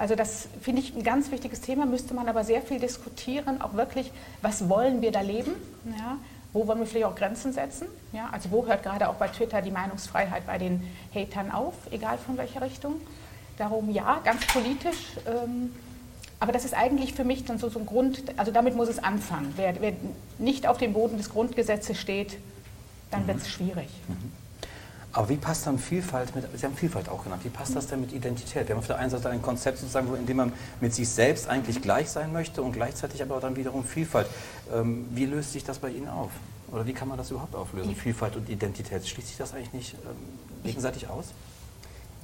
[0.00, 3.74] Also das finde ich ein ganz wichtiges Thema, müsste man aber sehr viel diskutieren, auch
[3.74, 4.10] wirklich,
[4.40, 5.52] was wollen wir da leben?
[5.98, 6.16] Ja?
[6.54, 7.86] Wo wollen wir vielleicht auch Grenzen setzen?
[8.10, 8.30] Ja?
[8.32, 10.82] Also wo hört gerade auch bei Twitter die Meinungsfreiheit bei den
[11.14, 12.94] Hatern auf, egal von welcher Richtung?
[13.58, 15.18] Darum ja, ganz politisch.
[15.26, 15.74] Ähm,
[16.38, 19.00] aber das ist eigentlich für mich dann so, so ein Grund, also damit muss es
[19.00, 19.52] anfangen.
[19.56, 19.92] Wer, wer
[20.38, 22.38] nicht auf dem Boden des Grundgesetzes steht,
[23.10, 23.26] dann mhm.
[23.26, 23.90] wird es schwierig.
[24.08, 24.32] Mhm.
[25.12, 28.00] Aber wie passt dann Vielfalt mit, Sie haben Vielfalt auch genannt, wie passt das denn
[28.00, 28.68] mit Identität?
[28.68, 31.48] Wir haben auf der einen Seite ein Konzept sozusagen, in dem man mit sich selbst
[31.48, 34.28] eigentlich gleich sein möchte und gleichzeitig aber dann wiederum Vielfalt.
[34.72, 36.30] Ähm, wie löst sich das bei Ihnen auf?
[36.70, 37.96] Oder wie kann man das überhaupt auflösen?
[37.96, 40.10] Vielfalt und Identität, schließt sich das eigentlich nicht ähm,
[40.62, 41.26] gegenseitig aus?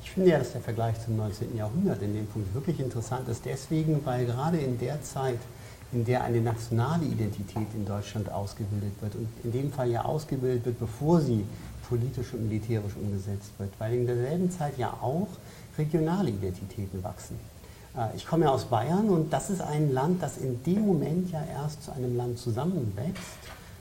[0.02, 1.56] Ich finde ja, dass der Vergleich zum 19.
[1.56, 3.44] Jahrhundert in dem Punkt wirklich interessant ist.
[3.44, 5.38] Deswegen, weil gerade in der Zeit,
[5.92, 10.64] in der eine nationale Identität in Deutschland ausgebildet wird und in dem Fall ja ausgebildet
[10.64, 11.44] wird, bevor sie
[11.88, 15.28] politisch und militärisch umgesetzt wird, weil in derselben Zeit ja auch
[15.78, 17.36] regionale Identitäten wachsen.
[17.96, 21.30] Äh, ich komme ja aus Bayern und das ist ein Land, das in dem Moment
[21.30, 23.38] ja erst zu einem Land zusammenwächst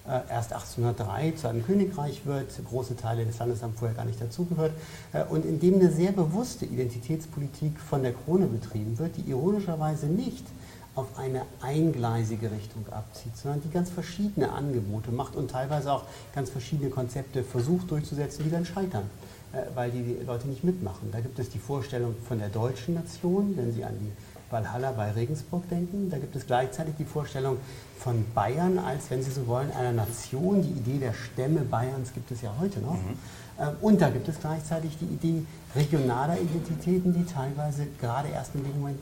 [0.07, 4.21] äh, erst 1803 zu einem Königreich wird, große Teile des Landes haben vorher gar nicht
[4.21, 4.71] dazugehört,
[5.13, 10.05] äh, und in dem eine sehr bewusste Identitätspolitik von der Krone betrieben wird, die ironischerweise
[10.05, 10.45] nicht
[10.95, 16.03] auf eine eingleisige Richtung abzieht, sondern die ganz verschiedene Angebote macht und teilweise auch
[16.33, 19.09] ganz verschiedene Konzepte versucht durchzusetzen, die dann scheitern,
[19.51, 21.09] äh, weil die Leute nicht mitmachen.
[21.11, 24.11] Da gibt es die Vorstellung von der deutschen Nation, wenn Sie an die
[24.49, 26.09] Valhalla bei Regensburg denken.
[26.09, 27.57] Da gibt es gleichzeitig die Vorstellung
[27.99, 30.61] von Bayern als, wenn Sie so wollen, einer Nation.
[30.61, 32.93] Die Idee der Stämme Bayerns gibt es ja heute noch.
[32.93, 33.17] Mhm.
[33.59, 38.63] Ähm, und da gibt es gleichzeitig die Idee regionaler Identitäten, die teilweise gerade erst in
[38.63, 39.01] dem Moment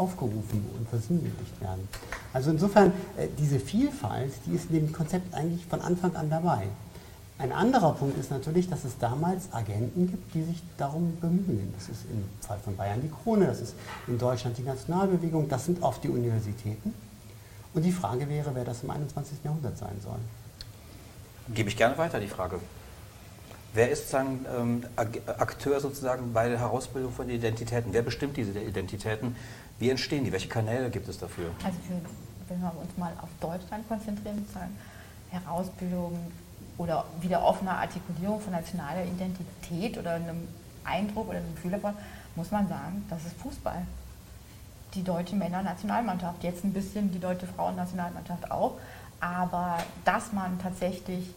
[0.00, 1.86] aufgerufen und versinnbildlicht werden.
[2.32, 6.66] Also insofern, äh, diese Vielfalt, die ist in dem Konzept eigentlich von Anfang an dabei.
[7.38, 11.72] Ein anderer Punkt ist natürlich, dass es damals Agenten gibt, die sich darum bemühen.
[11.74, 13.74] Das ist im Fall von Bayern die Krone, das ist
[14.06, 16.92] in Deutschland die Nationalbewegung, das sind oft die Universitäten.
[17.72, 19.38] Und die Frage wäre, wer das im 21.
[19.44, 20.18] Jahrhundert sein soll.
[21.54, 22.58] Gebe ich gerne weiter die Frage.
[23.72, 24.84] Wer ist sozusagen ähm,
[25.38, 27.92] Akteur sozusagen bei der Herausbildung von Identitäten?
[27.92, 29.36] Wer bestimmt diese Identitäten?
[29.80, 30.30] Wie entstehen die?
[30.30, 31.50] Welche Kanäle gibt es dafür?
[31.64, 31.78] Also
[32.48, 34.76] wenn wir uns mal auf Deutschland konzentrieren, sozusagen
[35.30, 36.18] Herausbildung
[36.76, 40.46] oder wieder offene Artikulierung von nationaler Identität oder einem
[40.84, 41.94] Eindruck oder einem Gefühl davon,
[42.36, 43.86] muss man sagen, das ist Fußball.
[44.94, 48.74] Die deutsche Männernationalmannschaft, jetzt ein bisschen die deutsche Frauennationalmannschaft auch,
[49.20, 51.30] aber dass man tatsächlich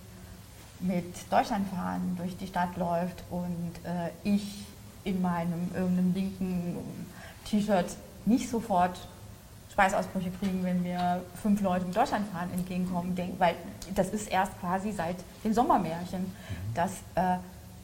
[0.81, 4.65] mit Deutschlandfahren durch die Stadt läuft und äh, ich
[5.05, 6.77] in meinem irgendeinem linken
[7.45, 8.97] T-Shirt nicht sofort
[9.73, 13.55] Schweißausbrüche kriegen, wenn mir fünf Leute mit Deutschlandfahren entgegenkommen, denk, weil
[13.95, 16.73] das ist erst quasi seit den Sommermärchen, mhm.
[16.75, 17.37] dass äh,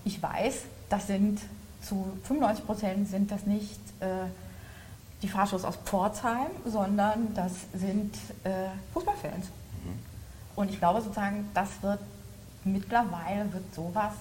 [0.06, 1.40] ich weiß, das sind
[1.82, 4.28] zu 95 Prozent sind das nicht äh,
[5.22, 9.46] die Fahrschuss aus Pforzheim, sondern das sind äh, Fußballfans.
[9.46, 10.00] Mhm.
[10.56, 12.00] Und ich glaube sozusagen, das wird
[12.64, 14.14] mittlerweile wird sowas,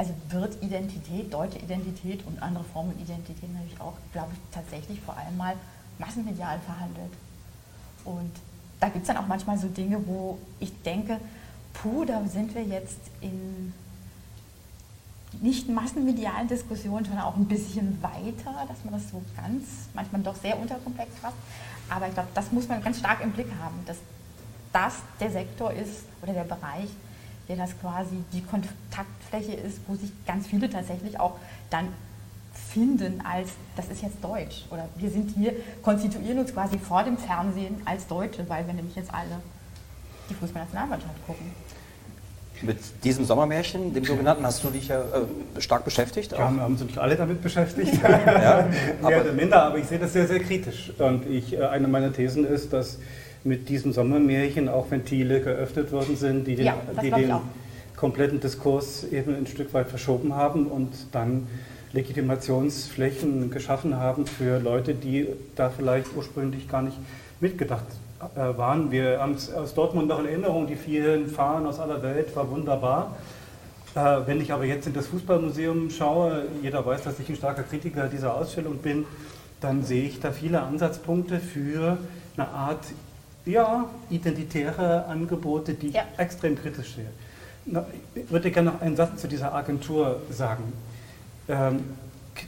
[0.00, 5.14] also wird Identität, deutsche Identität und andere Formen Identität natürlich auch, glaube ich, tatsächlich vor
[5.14, 5.54] allem mal
[5.98, 7.12] massenmedial verhandelt.
[8.06, 8.30] Und
[8.80, 11.20] da gibt es dann auch manchmal so Dinge, wo ich denke,
[11.74, 13.74] puh, da sind wir jetzt in
[15.42, 20.34] nicht massenmedialen Diskussionen schon auch ein bisschen weiter, dass man das so ganz, manchmal doch
[20.34, 21.36] sehr unterkomplex fasst.
[21.90, 23.98] Aber ich glaube, das muss man ganz stark im Blick haben, dass
[24.72, 26.88] das der Sektor ist oder der Bereich,
[27.50, 31.34] der das quasi die Kontaktfläche ist, wo sich ganz viele tatsächlich auch
[31.68, 31.88] dann
[32.72, 34.66] finden als, das ist jetzt Deutsch.
[34.70, 38.94] Oder wir sind hier, konstituieren uns quasi vor dem Fernsehen als Deutsche, weil wir nämlich
[38.94, 39.40] jetzt alle
[40.28, 41.50] die Fußballnationalmannschaft gucken.
[42.62, 46.30] Mit diesem Sommermärchen, dem sogenannten, hast du dich ja äh, stark beschäftigt?
[46.30, 48.00] Ja, haben uns nicht alle damit beschäftigt.
[48.00, 48.68] ja,
[49.02, 50.92] Mehr oder minder, aber ich sehe das sehr, sehr kritisch.
[50.98, 52.98] Und ich, äh, eine meiner Thesen ist, dass
[53.44, 57.34] mit diesem Sommermärchen auch Ventile geöffnet worden sind, die den, ja, die den
[57.96, 61.46] kompletten Diskurs eben ein Stück weit verschoben haben und dann
[61.92, 65.26] Legitimationsflächen geschaffen haben für Leute, die
[65.56, 66.96] da vielleicht ursprünglich gar nicht
[67.40, 67.84] mitgedacht
[68.36, 68.90] äh, waren.
[68.90, 72.50] Wir haben es aus Dortmund noch in Erinnerung, die vielen Fahnen aus aller Welt war
[72.50, 73.16] wunderbar.
[73.94, 77.64] Äh, wenn ich aber jetzt in das Fußballmuseum schaue, jeder weiß, dass ich ein starker
[77.64, 79.04] Kritiker dieser Ausstellung bin,
[79.60, 81.98] dann sehe ich da viele Ansatzpunkte für
[82.36, 82.84] eine Art
[83.50, 86.02] ja, identitäre Angebote, die ja.
[86.12, 87.10] ich extrem kritisch sehe.
[88.14, 90.72] Ich würde gerne noch einen Satz zu dieser Agentur sagen.
[91.48, 91.84] Ähm,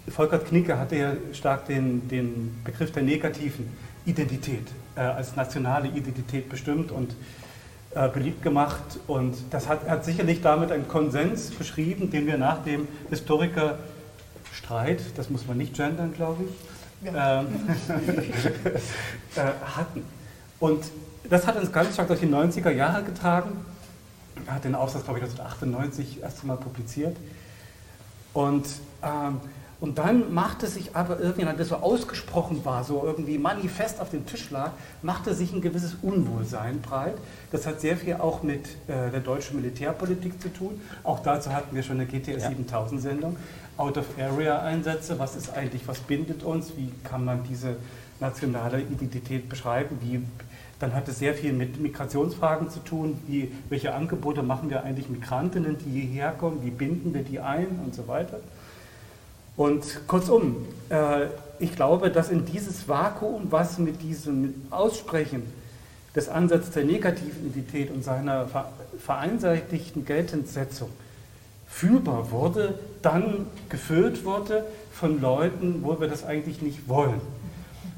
[0.08, 3.68] Volkert Knicke hatte ja stark den, den Begriff der negativen
[4.06, 7.14] Identität äh, als nationale Identität bestimmt und
[7.94, 8.98] äh, beliebt gemacht.
[9.06, 15.30] Und das hat, hat sicherlich damit einen Konsens beschrieben, den wir nach dem Historikerstreit, das
[15.30, 17.40] muss man nicht gendern, glaube ich, ja.
[17.40, 17.46] ähm,
[19.36, 19.40] äh,
[19.76, 20.04] hatten.
[20.62, 20.84] Und
[21.28, 23.64] das hat uns ganz stark durch die 90er Jahre getragen.
[24.46, 27.16] Er hat den Aufsatz, glaube ich, 1998 erst einmal publiziert.
[28.32, 28.68] Und,
[29.02, 29.40] ähm,
[29.80, 34.10] und dann machte sich aber irgendwie, als das so ausgesprochen war, so irgendwie manifest auf
[34.10, 34.70] dem Tisch lag,
[35.02, 37.16] machte sich ein gewisses Unwohlsein breit.
[37.50, 40.80] Das hat sehr viel auch mit äh, der deutschen Militärpolitik zu tun.
[41.02, 42.48] Auch dazu hatten wir schon eine GTS ja.
[42.50, 43.36] 7000 Sendung.
[43.78, 47.78] Out-of-Area-Einsätze, was ist eigentlich, was bindet uns, wie kann man diese
[48.20, 50.22] nationale Identität beschreiben, wie
[50.82, 55.08] dann hat es sehr viel mit Migrationsfragen zu tun, wie, welche Angebote machen wir eigentlich
[55.08, 58.40] Migrantinnen, die hierher kommen, wie binden wir die ein und so weiter.
[59.56, 61.26] Und kurzum, äh,
[61.60, 65.44] ich glaube, dass in dieses Vakuum, was mit diesem Aussprechen
[66.16, 68.48] des Ansatzes der negativen Identität und seiner
[68.98, 70.88] vereinseitigten Geltendsetzung
[71.68, 77.20] fühlbar wurde, dann gefüllt wurde von Leuten, wo wir das eigentlich nicht wollen.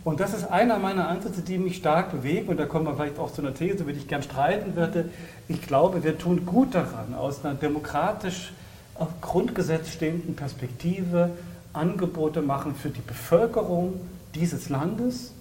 [0.04, 2.48] Und das ist einer meiner Ansätze, die mich stark bewegen.
[2.48, 5.08] Und da kommen wir vielleicht auch zu einer These, würde ich gern streiten würde.
[5.48, 8.52] Ich glaube, wir tun gut daran, aus einer demokratisch
[8.96, 11.30] auf Grundgesetz stehenden Perspektive
[11.72, 13.94] Angebote machen für die Bevölkerung
[14.34, 15.32] dieses Landes,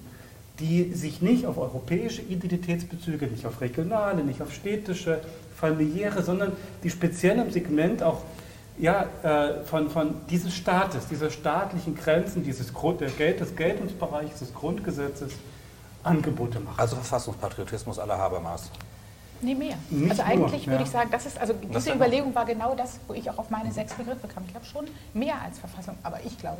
[0.60, 5.20] die sich nicht auf europäische Identitätsbezüge, nicht auf regionale, nicht auf städtische,
[5.56, 8.22] familiäre, sondern die speziell im Segment auch
[8.78, 14.40] ja, äh, von, von dieses Staates, dieser staatlichen Grenzen, dieses Grund, der Geld, des Geltungsbereichs
[14.40, 15.34] des Grundgesetzes
[16.04, 16.76] Angebote machen.
[16.78, 18.70] Also Verfassungspatriotismus aller Habermas.
[19.42, 19.76] Nee, mehr.
[19.90, 20.88] Nicht also eigentlich nur, würde ja.
[20.88, 23.50] ich sagen, das ist, also diese das Überlegung war genau das, wo ich auch auf
[23.50, 24.44] meine sechs Begriffe kam.
[24.46, 26.60] Ich glaube schon mehr als Verfassung, aber ich glaube.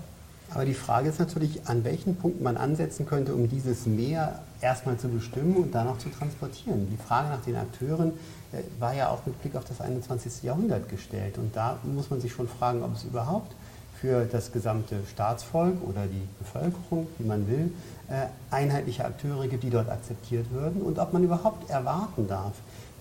[0.54, 4.98] Aber die Frage ist natürlich, an welchen Punkten man ansetzen könnte, um dieses Mehr erstmal
[4.98, 6.88] zu bestimmen und dann auch zu transportieren.
[6.92, 8.12] Die Frage nach den Akteuren
[8.52, 10.44] äh, war ja auch mit Blick auf das 21.
[10.44, 11.38] Jahrhundert gestellt.
[11.40, 13.56] Und da muss man sich schon fragen, ob es überhaupt
[14.00, 17.72] für das gesamte Staatsvolk oder die Bevölkerung, wie man will,
[18.10, 22.52] äh, einheitliche Akteure gibt, die dort akzeptiert würden und ob man überhaupt erwarten darf,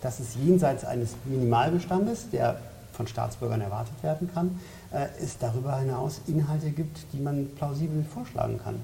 [0.00, 2.56] dass es jenseits eines Minimalbestandes, der
[2.92, 4.60] von Staatsbürgern erwartet werden kann,
[4.92, 8.80] äh, es darüber hinaus Inhalte gibt, die man plausibel vorschlagen kann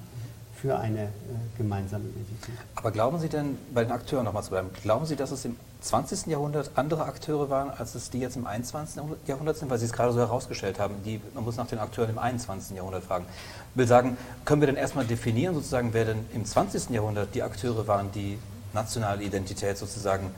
[0.60, 1.08] für eine äh,
[1.56, 2.54] gemeinsame Identität.
[2.74, 5.56] Aber glauben Sie denn, bei den Akteuren nochmal zu bleiben, glauben Sie, dass es im
[5.80, 6.26] 20.
[6.26, 9.00] Jahrhundert andere Akteure waren, als es die jetzt im 21.
[9.26, 12.10] Jahrhundert sind, weil Sie es gerade so herausgestellt haben, die, man muss nach den Akteuren
[12.10, 12.76] im 21.
[12.76, 13.26] Jahrhundert fragen.
[13.72, 16.90] Ich will sagen, können wir denn erstmal definieren, sozusagen, wer denn im 20.
[16.90, 18.38] Jahrhundert die Akteure waren, die
[18.74, 20.30] nationale Identität sozusagen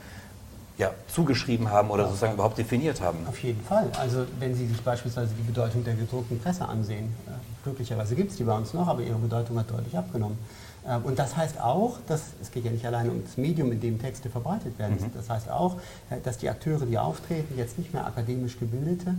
[0.81, 3.19] ja, zugeschrieben haben oder sozusagen überhaupt definiert haben.
[3.27, 3.87] Auf jeden Fall.
[3.99, 7.31] Also wenn Sie sich beispielsweise die Bedeutung der gedruckten Presse ansehen, äh,
[7.63, 10.39] glücklicherweise gibt es die bei uns noch, aber ihre Bedeutung hat deutlich abgenommen.
[10.83, 13.79] Äh, und das heißt auch, dass es geht ja nicht alleine um das Medium, in
[13.79, 14.97] dem Texte verbreitet werden.
[14.99, 15.11] Mhm.
[15.13, 15.75] Das heißt auch,
[16.09, 19.15] äh, dass die Akteure, die auftreten, jetzt nicht mehr akademisch gebildete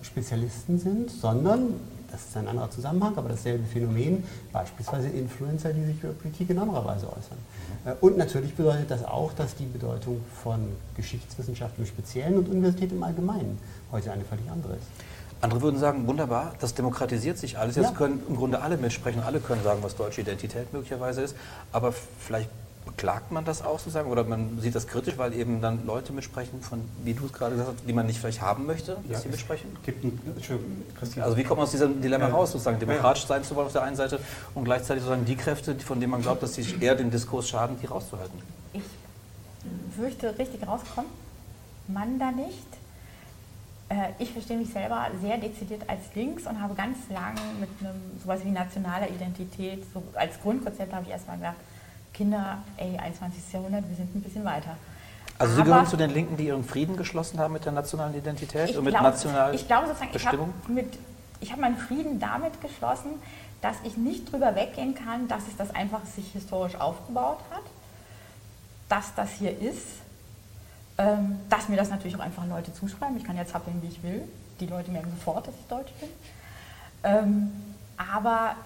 [0.00, 1.74] Spezialisten sind, sondern
[2.10, 6.58] das ist ein anderer Zusammenhang, aber dasselbe Phänomen, beispielsweise Influencer, die sich über Politik in
[6.58, 7.38] anderer Weise äußern.
[7.84, 7.92] Mhm.
[8.00, 10.60] Und natürlich bedeutet das auch, dass die Bedeutung von
[10.96, 13.58] Geschichtswissenschaft im Speziellen und Universität im Allgemeinen
[13.92, 14.86] heute eine völlig andere ist.
[15.42, 17.76] Andere würden sagen, wunderbar, das demokratisiert sich alles.
[17.76, 17.92] Jetzt ja.
[17.92, 21.34] können im Grunde alle mitsprechen, alle können sagen, was deutsche Identität möglicherweise ist.
[21.72, 22.50] Aber vielleicht
[22.90, 26.60] beklagt man das auch sozusagen oder man sieht das kritisch, weil eben dann Leute mitsprechen,
[26.60, 29.18] von, wie du es gerade gesagt hast, die man nicht vielleicht haben möchte, dass ja,
[29.20, 29.76] sie mitsprechen?
[29.86, 32.34] Ein, also wie kommt man aus diesem Dilemma ja.
[32.34, 34.20] raus, sozusagen demokratisch sein zu wollen auf der einen Seite
[34.54, 37.76] und gleichzeitig sozusagen die Kräfte, von denen man glaubt, dass sie eher den Diskurs schaden,
[37.80, 38.38] die rauszuhalten?
[38.72, 38.82] Ich
[39.96, 41.10] fürchte, richtig rauskommen
[41.92, 42.66] man da nicht.
[43.88, 48.00] Äh, ich verstehe mich selber sehr dezidiert als links und habe ganz lange mit einem
[48.22, 51.56] sowas wie nationaler Identität, so als Grundkonzept habe ich erstmal gedacht,
[52.20, 53.50] Kinder, ey, 21.
[53.50, 54.76] Jahrhundert, wir sind ein bisschen weiter.
[55.38, 58.76] Also Sie gehören zu den Linken, die ihren Frieden geschlossen haben mit der nationalen Identität
[58.76, 60.52] und mit glaub, nationaler Ich glaube sozusagen, Bestimmung?
[61.40, 63.12] ich habe hab meinen Frieden damit geschlossen,
[63.62, 67.62] dass ich nicht drüber weggehen kann, dass es das einfach sich historisch aufgebaut hat,
[68.90, 69.86] dass das hier ist,
[70.98, 73.16] ähm, dass mir das natürlich auch einfach Leute zuschreiben.
[73.16, 74.28] Ich kann jetzt zappeln, wie ich will.
[74.60, 76.10] Die Leute merken sofort, dass ich Deutsch bin.
[77.02, 77.52] Ähm,
[77.96, 78.56] aber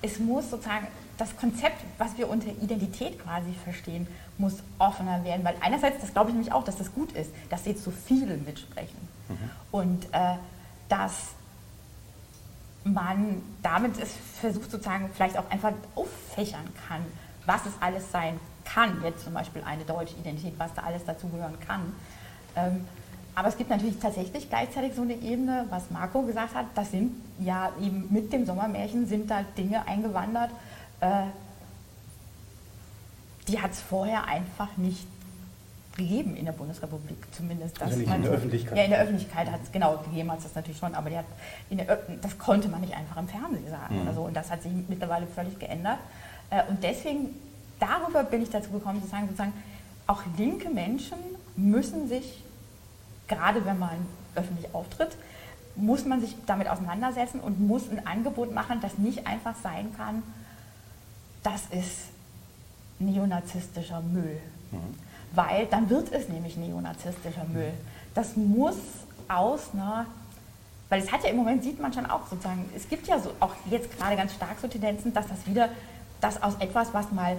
[0.00, 0.86] es muss sozusagen
[1.18, 4.06] das Konzept, was wir unter Identität quasi verstehen,
[4.38, 5.44] muss offener werden.
[5.44, 8.36] Weil einerseits, das glaube ich nämlich auch, dass das gut ist, dass jetzt so viele
[8.36, 9.08] mitsprechen.
[9.28, 9.50] Mhm.
[9.70, 10.36] Und äh,
[10.88, 11.12] dass
[12.84, 17.00] man damit es versucht sozusagen vielleicht auch einfach auffächern kann,
[17.46, 19.02] was es alles sein kann.
[19.02, 21.94] Jetzt zum Beispiel eine deutsche Identität, was da alles dazugehören kann.
[22.56, 22.84] Ähm,
[23.34, 27.12] aber es gibt natürlich tatsächlich gleichzeitig so eine Ebene, was Marco gesagt hat, das sind
[27.40, 30.50] ja eben mit dem Sommermärchen sind da Dinge eingewandert,
[31.00, 31.24] äh,
[33.48, 35.06] die hat es vorher einfach nicht
[35.96, 37.80] gegeben in der Bundesrepublik, zumindest.
[37.80, 38.76] Also nicht in der Öffentlichkeit.
[38.76, 41.24] Ja, in der Öffentlichkeit hat es, genau, gegeben hat es das natürlich schon, aber der,
[41.70, 44.02] der, das konnte man nicht einfach im Fernsehen sagen mhm.
[44.02, 44.22] oder so.
[44.22, 45.98] Und das hat sich mittlerweile völlig geändert.
[46.50, 47.28] Äh, und deswegen,
[47.78, 49.52] darüber bin ich dazu gekommen zu sagen, sozusagen,
[50.06, 51.18] auch linke Menschen
[51.56, 52.42] müssen sich,
[53.28, 55.16] gerade wenn man öffentlich auftritt,
[55.76, 60.22] muss man sich damit auseinandersetzen und muss ein Angebot machen, das nicht einfach sein kann,
[61.44, 62.08] das ist
[62.98, 64.40] neonazistischer Müll.
[64.72, 64.78] Mhm.
[65.32, 67.72] Weil dann wird es nämlich neonazistischer Müll.
[68.14, 68.76] Das muss
[69.28, 70.06] aus einer,
[70.88, 73.30] weil es hat ja im Moment, sieht man schon auch sozusagen, es gibt ja so
[73.40, 75.68] auch jetzt gerade ganz stark so Tendenzen, dass das wieder,
[76.20, 77.36] das aus etwas, was mal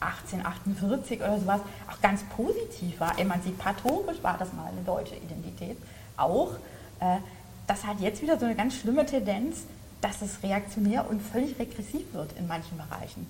[0.00, 5.76] 1848 oder sowas auch ganz positiv war, emanzipatorisch war das mal eine deutsche Identität
[6.16, 6.52] auch.
[7.00, 7.18] Äh,
[7.66, 9.64] das hat jetzt wieder so eine ganz schlimme Tendenz,
[10.02, 13.26] dass es reaktionär und völlig regressiv wird in manchen Bereichen.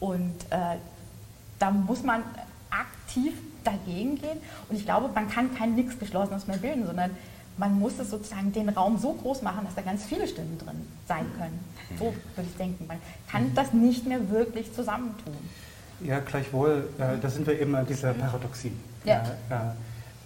[0.00, 0.76] Und äh,
[1.58, 2.22] da muss man
[2.68, 3.32] aktiv
[3.64, 4.38] dagegen gehen.
[4.68, 7.12] Und ich glaube, man kann kein nichts Geschlossenes mehr bilden, sondern
[7.56, 10.86] man muss es sozusagen den Raum so groß machen, dass da ganz viele Stimmen drin
[11.08, 11.58] sein können.
[11.98, 12.86] So würde ich denken.
[12.86, 12.98] Man
[13.30, 15.34] kann das nicht mehr wirklich zusammentun.
[16.00, 18.72] Ja, gleichwohl, äh, da sind wir eben an dieser Paradoxie.
[19.04, 19.22] Ja.
[19.48, 19.54] Äh,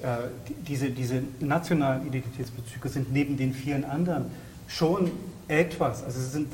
[0.03, 0.17] äh,
[0.49, 4.31] die, diese, diese nationalen Identitätsbezüge sind neben den vielen anderen
[4.67, 5.11] schon
[5.51, 6.49] etwas, also sie sind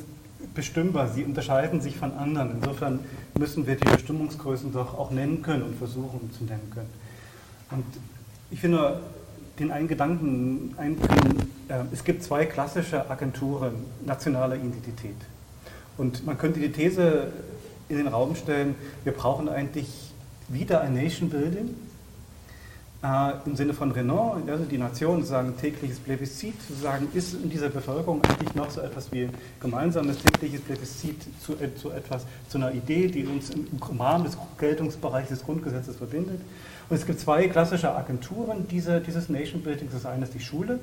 [0.55, 2.53] bestimmbar, sie unterscheiden sich von anderen.
[2.53, 3.01] Insofern
[3.39, 6.91] müssen wir die Bestimmungsgrößen doch auch nennen können und versuchen zu nennen können.
[7.71, 7.85] Und
[8.51, 9.01] ich finde
[9.59, 15.17] den einen Gedanken einbringen, äh, es gibt zwei klassische Agenturen nationaler Identität.
[15.97, 17.33] Und man könnte die These
[17.89, 19.89] in den Raum stellen, wir brauchen eigentlich
[20.49, 21.75] wieder ein Nation Building,
[23.45, 27.69] im Sinne von Renan, also die Nation, sagen tägliches Plebiszit, zu sagen, ist in dieser
[27.69, 29.29] Bevölkerung eigentlich noch so etwas wie
[29.61, 33.69] gemeinsames tägliches Plebiszit zu, äh, zu etwas, zu einer Idee, die uns im
[34.01, 36.41] Rahmen des Geltungsbereichs des Grundgesetzes verbindet.
[36.89, 39.89] Und es gibt zwei klassische Agenturen diese, dieses Nation Building.
[39.93, 40.81] Das eine ist die Schule,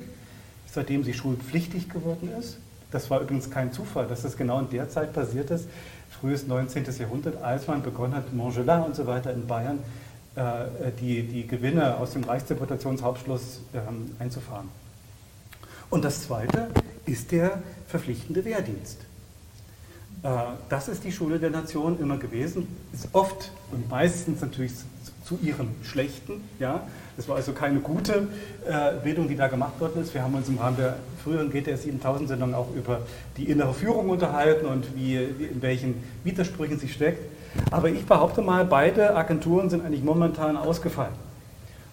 [0.66, 2.58] seitdem sie schulpflichtig geworden ist.
[2.90, 5.66] Das war übrigens kein Zufall, dass das genau in der Zeit passiert ist,
[6.20, 6.84] frühes 19.
[6.96, 10.03] Jahrhundert, als man begonnen hat, Montgelas und so weiter in Bayern äh,
[11.00, 14.68] die, die Gewinne aus dem Reichsdeputationshauptschluss ähm, einzufahren.
[15.90, 16.70] Und das Zweite
[17.06, 18.98] ist der verpflichtende Wehrdienst.
[20.24, 20.28] Äh,
[20.68, 24.72] das ist die Schule der Nation immer gewesen, ist oft und meistens natürlich
[25.24, 26.42] zu ihrem Schlechten.
[26.58, 26.82] Ja?
[27.16, 28.28] Das war also keine gute
[28.66, 30.12] äh, Bildung, die da gemacht worden ist.
[30.14, 33.02] Wir haben uns im Rahmen der früheren GTS 7000-Sendung auch über
[33.36, 37.20] die innere Führung unterhalten und wie, in welchen Widersprüchen sie steckt.
[37.70, 41.14] Aber ich behaupte mal, beide Agenturen sind eigentlich momentan ausgefallen.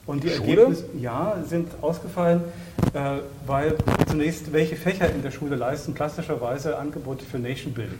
[0.06, 0.52] Und die Schule?
[0.52, 2.41] Ergebnisse ja, sind ausgefallen,
[2.93, 3.76] äh, weil
[4.08, 8.00] zunächst welche Fächer in der Schule leisten klassischerweise Angebote für Nation Building.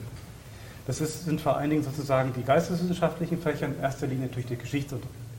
[0.88, 4.58] Das ist, sind vor allen Dingen sozusagen die geisteswissenschaftlichen Fächer, in erster Linie natürlich der
[4.58, 5.31] Geschichtsunterricht.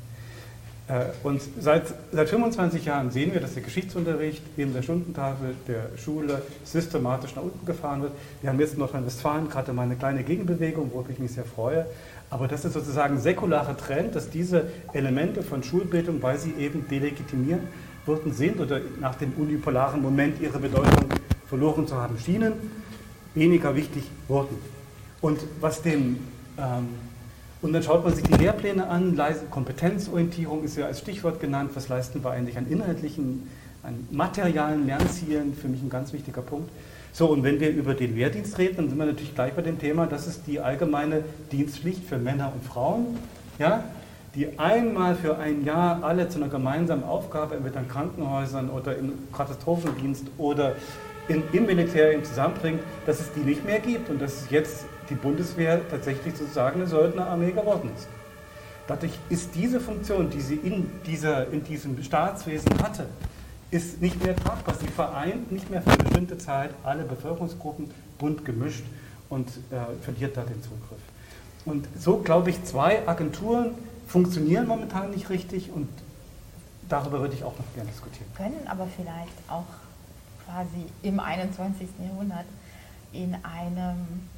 [0.92, 5.96] Äh, und seit, seit 25 Jahren sehen wir, dass der Geschichtsunterricht in der Stundentafel der
[5.96, 8.12] Schule systematisch nach unten gefahren wird.
[8.42, 11.86] Wir haben jetzt in Nordrhein-Westfalen gerade mal eine kleine Gegenbewegung, worüber ich mich sehr freue.
[12.28, 16.86] Aber das ist sozusagen ein säkularer Trend, dass diese Elemente von Schulbildung, weil sie eben
[16.88, 17.60] delegitimiert
[18.04, 21.08] wurden, sind oder nach dem unipolaren Moment ihre Bedeutung
[21.46, 22.52] verloren zu haben schienen,
[23.34, 24.58] weniger wichtig wurden.
[25.20, 26.18] Und was dem
[26.58, 26.88] ähm,
[27.62, 29.18] und dann schaut man sich die Lehrpläne an,
[29.50, 33.48] Kompetenzorientierung ist ja als Stichwort genannt, was leisten wir eigentlich an inhaltlichen,
[33.82, 36.70] an materialen Lernzielen, für mich ein ganz wichtiger Punkt.
[37.12, 39.78] So, und wenn wir über den Wehrdienst reden, dann sind wir natürlich gleich bei dem
[39.78, 41.22] Thema, das ist die allgemeine
[41.52, 43.18] Dienstpflicht für Männer und Frauen,
[43.58, 43.84] ja,
[44.34, 49.12] die einmal für ein Jahr alle zu einer gemeinsamen Aufgabe, entweder in Krankenhäusern oder im
[49.32, 50.74] Katastrophendienst oder
[51.28, 54.08] in, im Militär zusammenbringt, dass es die nicht mehr gibt.
[54.08, 58.08] Und dass es jetzt die Bundeswehr tatsächlich sozusagen eine Söldnerarmee geworden ist.
[58.86, 63.06] Dadurch ist diese Funktion, die sie in, dieser, in diesem Staatswesen hatte,
[63.70, 64.74] ist nicht mehr tragbar.
[64.74, 68.84] Sie vereint nicht mehr für eine bestimmte Zeit alle Bevölkerungsgruppen bunt gemischt
[69.28, 71.00] und äh, verliert da den Zugriff.
[71.64, 73.74] Und so glaube ich, zwei Agenturen
[74.08, 75.88] funktionieren momentan nicht richtig und
[76.88, 78.26] darüber würde ich auch noch gerne diskutieren.
[78.36, 79.64] Können aber vielleicht auch
[80.46, 81.88] quasi im 21.
[82.02, 82.46] Jahrhundert
[83.12, 84.28] in einem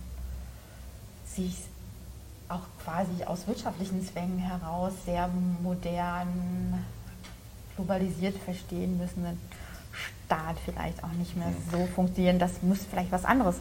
[1.34, 1.56] sich
[2.48, 5.28] auch quasi aus wirtschaftlichen Zwängen heraus sehr
[5.62, 6.84] modern,
[7.76, 9.26] globalisiert verstehen müssen,
[10.26, 12.38] Staat vielleicht auch nicht mehr so funktionieren.
[12.38, 13.56] Das muss vielleicht was anderes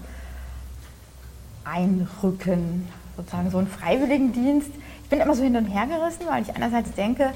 [1.63, 4.69] einrücken, sozusagen so einen Freiwilligendienst.
[5.03, 7.33] Ich bin immer so hin und her gerissen, weil ich einerseits denke,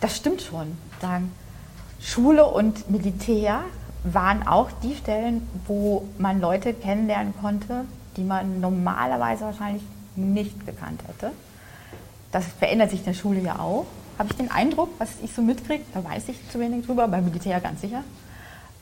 [0.00, 0.76] das stimmt schon.
[1.00, 1.32] Sagen,
[2.00, 3.62] Schule und Militär
[4.04, 7.84] waren auch die Stellen, wo man Leute kennenlernen konnte,
[8.16, 9.82] die man normalerweise wahrscheinlich
[10.16, 11.32] nicht gekannt hätte.
[12.32, 13.86] Das verändert sich in der Schule ja auch.
[14.18, 17.24] Habe ich den Eindruck, was ich so mitkriege, da weiß ich zu wenig drüber, beim
[17.24, 18.02] Militär ganz sicher.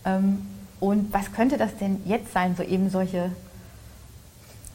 [0.04, 0.46] Ähm,
[0.80, 3.30] und was könnte das denn jetzt sein, so eben solche,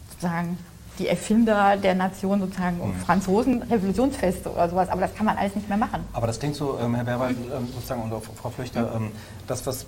[0.09, 0.57] sozusagen,
[0.99, 2.95] die Erfinder der Nation, sozusagen mhm.
[2.95, 6.03] Franzosen, Revolutionsfeste oder sowas, aber das kann man alles nicht mehr machen.
[6.13, 9.11] Aber das klingt so, ähm, Herr Berwald, ähm, sozusagen, und auch Frau Flüchter, ähm,
[9.45, 9.85] das, was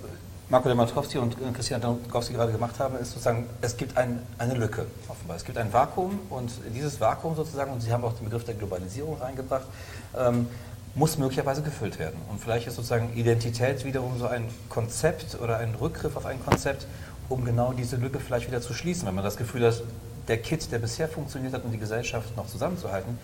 [0.50, 4.84] Marco Dematrowski und Christian Damatrowski gerade gemacht haben, ist sozusagen, es gibt ein, eine Lücke
[5.08, 5.36] offenbar.
[5.36, 8.54] Es gibt ein Vakuum und dieses Vakuum sozusagen, und Sie haben auch den Begriff der
[8.54, 9.66] Globalisierung reingebracht,
[10.18, 10.48] ähm,
[10.96, 12.20] muss möglicherweise gefüllt werden.
[12.28, 16.88] Und vielleicht ist sozusagen Identität wiederum so ein Konzept oder ein Rückgriff auf ein Konzept,
[17.28, 19.06] um genau diese Lücke vielleicht wieder zu schließen.
[19.06, 19.80] Wenn man das Gefühl hat,
[20.26, 23.18] der Kit, der bisher funktioniert hat, um die Gesellschaft noch zusammenzuhalten,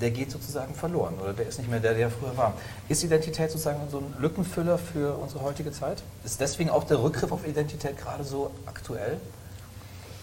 [0.00, 2.54] der geht sozusagen verloren oder der ist nicht mehr der, der früher war.
[2.88, 6.02] Ist Identität sozusagen so ein Lückenfüller für unsere heutige Zeit?
[6.24, 9.18] Ist deswegen auch der Rückgriff auf Identität gerade so aktuell?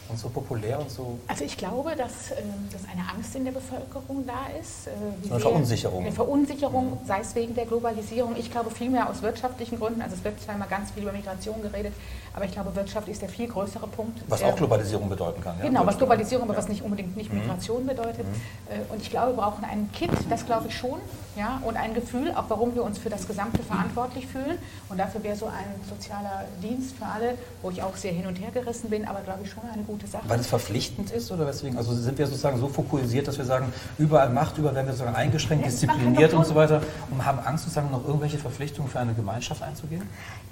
[0.10, 1.20] Und so populär und so?
[1.28, 2.36] Also ich glaube, dass, äh,
[2.72, 4.88] dass eine Angst in der Bevölkerung da ist.
[4.88, 6.04] Äh, eine Verunsicherung.
[6.04, 8.36] Eine Verunsicherung, sei es wegen der Globalisierung.
[8.38, 10.02] Ich glaube vielmehr aus wirtschaftlichen Gründen.
[10.02, 11.94] Also es wird zwar immer ganz viel über Migration geredet,
[12.34, 14.20] aber ich glaube, Wirtschaft ist der viel größere Punkt.
[14.28, 15.58] Was auch Globalisierung bedeuten kann.
[15.60, 15.66] Ja?
[15.66, 16.60] Genau, was Globalisierung, aber ja.
[16.60, 17.40] was nicht unbedingt nicht mhm.
[17.40, 17.88] Migration mhm.
[17.88, 18.26] bedeutet.
[18.26, 18.94] Mhm.
[18.94, 21.00] Und ich glaube, wir brauchen einen Kit, das glaube ich schon,
[21.36, 24.58] ja, und ein Gefühl, auch warum wir uns für das Gesamte verantwortlich fühlen.
[24.90, 28.36] Und dafür wäre so ein sozialer Dienst für alle, wo ich auch sehr hin und
[28.36, 30.24] her gerissen bin, aber glaube ich schon eine gute Sache.
[30.28, 31.78] Weil es verpflichtend ist oder weswegen?
[31.78, 35.16] Also sind wir sozusagen so fokussiert, dass wir sagen, überall Macht, überall werden wir sozusagen
[35.16, 39.14] eingeschränkt, ja, diszipliniert und so weiter und haben Angst sozusagen noch irgendwelche Verpflichtungen für eine
[39.14, 40.04] Gemeinschaft einzugehen?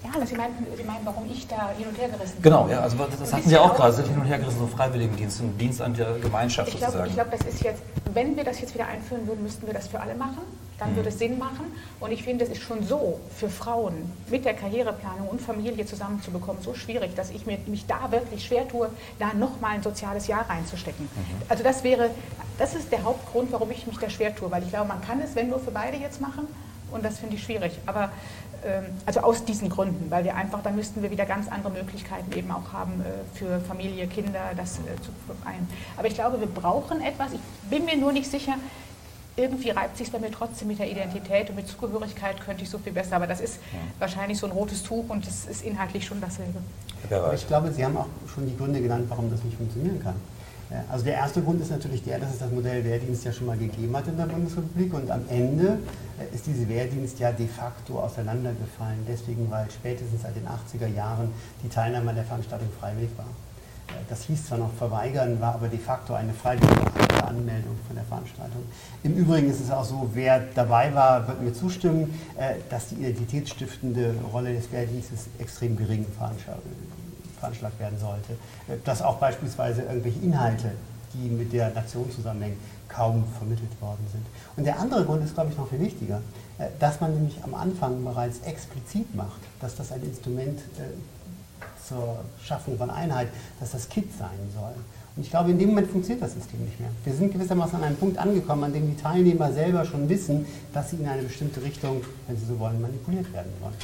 [0.03, 2.43] Ja, also Sie meinen, Sie meinen warum ich da hin und her gerissen bin.
[2.43, 5.41] Genau, ja, also das hatten Sie auch gerade, sind hin und her gerissen, so Freiwilligendienst,
[5.41, 7.07] ein Dienst an der Gemeinschaft ich sozusagen.
[7.07, 7.81] ich glaube, das ist jetzt,
[8.13, 10.41] wenn wir das jetzt wieder einführen würden, müssten wir das für alle machen
[10.79, 10.95] dann mhm.
[10.97, 11.65] würde es Sinn machen.
[11.99, 16.61] Und ich finde, es ist schon so für Frauen mit der Karriereplanung und Familie zusammenzubekommen,
[16.61, 20.49] so schwierig, dass ich mir, mich da wirklich schwer tue, da nochmal ein soziales Jahr
[20.49, 21.05] reinzustecken.
[21.05, 21.41] Mhm.
[21.49, 22.09] Also das wäre,
[22.57, 25.21] das ist der Hauptgrund, warum ich mich da schwer tue, weil ich glaube, man kann
[25.21, 26.47] es, wenn nur für beide jetzt machen.
[26.91, 27.73] Und das finde ich schwierig.
[27.87, 28.11] Aber
[28.65, 32.31] ähm, also aus diesen Gründen, weil wir einfach, dann müssten wir wieder ganz andere Möglichkeiten
[32.37, 35.67] eben auch haben äh, für Familie, Kinder, das äh, zu vereinen.
[35.97, 37.33] Aber ich glaube, wir brauchen etwas.
[37.33, 38.55] Ich bin mir nur nicht sicher,
[39.37, 42.77] irgendwie reibt sich bei mir trotzdem mit der Identität und mit Zugehörigkeit könnte ich so
[42.77, 43.17] viel besser.
[43.17, 43.79] Aber das ist ja.
[43.99, 46.59] wahrscheinlich so ein rotes Tuch und das ist inhaltlich schon dasselbe.
[47.09, 50.15] Aber ich glaube, Sie haben auch schon die Gründe genannt, warum das nicht funktionieren kann.
[50.89, 53.57] Also der erste Grund ist natürlich der, dass es das Modell Wehrdienst ja schon mal
[53.57, 55.77] gegeben hat in der Bundesrepublik und am Ende
[56.19, 61.31] äh, ist diese Wehrdienst ja de facto auseinandergefallen, deswegen weil spätestens seit den 80er Jahren
[61.63, 63.27] die Teilnahme an der Veranstaltung freiwillig war.
[64.09, 68.63] Das hieß zwar noch verweigern, war aber de facto eine freiwillige Anmeldung von der Veranstaltung.
[69.03, 72.95] Im Übrigen ist es auch so, wer dabei war, wird mir zustimmen, äh, dass die
[72.95, 76.05] identitätsstiftende Rolle des Wehrdienstes extrem gering
[77.39, 78.33] veranschlagt werden sollte.
[78.67, 80.71] Äh, dass auch beispielsweise irgendwelche Inhalte,
[81.13, 82.57] die mit der Nation zusammenhängen,
[82.87, 84.25] kaum vermittelt worden sind.
[84.55, 86.21] Und der andere Grund ist, glaube ich, noch viel wichtiger,
[86.59, 90.59] äh, dass man nämlich am Anfang bereits explizit macht, dass das ein Instrument
[91.87, 93.27] zur Schaffung von Einheit,
[93.59, 94.73] dass das KIT sein soll.
[95.15, 96.89] Und ich glaube, in dem Moment funktioniert das System nicht mehr.
[97.05, 100.89] Wir sind gewissermaßen an einem Punkt angekommen, an dem die Teilnehmer selber schon wissen, dass
[100.89, 103.75] sie in eine bestimmte Richtung, wenn sie so wollen, manipuliert werden wollen.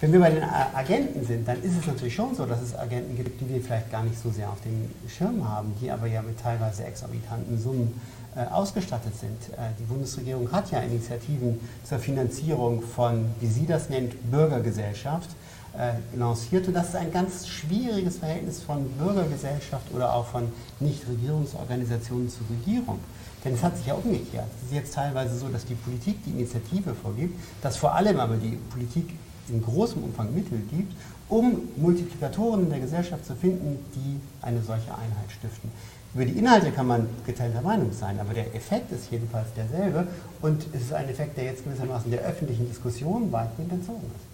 [0.00, 3.16] Wenn wir bei den Agenten sind, dann ist es natürlich schon so, dass es Agenten
[3.16, 6.22] gibt, die wir vielleicht gar nicht so sehr auf dem Schirm haben, die aber ja
[6.22, 8.00] mit teilweise exorbitanten Summen
[8.34, 9.56] äh, ausgestattet sind.
[9.56, 15.30] Äh, die Bundesregierung hat ja Initiativen zur Finanzierung von, wie sie das nennt, Bürgergesellschaft
[15.78, 16.66] äh, lanciert.
[16.68, 22.98] Und das ist ein ganz schwieriges Verhältnis von Bürgergesellschaft oder auch von Nichtregierungsorganisationen zur Regierung.
[23.44, 24.46] Denn es hat sich ja umgekehrt.
[24.60, 28.36] Es ist jetzt teilweise so, dass die Politik die Initiative vorgibt, dass vor allem aber
[28.36, 29.10] die Politik
[29.48, 30.92] in großem Umfang Mittel gibt,
[31.28, 35.70] um Multiplikatoren in der Gesellschaft zu finden, die eine solche Einheit stiften.
[36.14, 40.06] Über die Inhalte kann man geteilter Meinung sein, aber der Effekt ist jedenfalls derselbe
[40.42, 44.31] und es ist ein Effekt, der jetzt gewissermaßen der öffentlichen Diskussion weitgehend entzogen ist.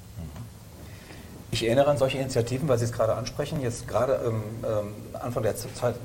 [1.50, 3.60] Ich erinnere an solche Initiativen, weil Sie es gerade ansprechen.
[3.62, 5.54] Jetzt gerade ähm, ähm Anfang der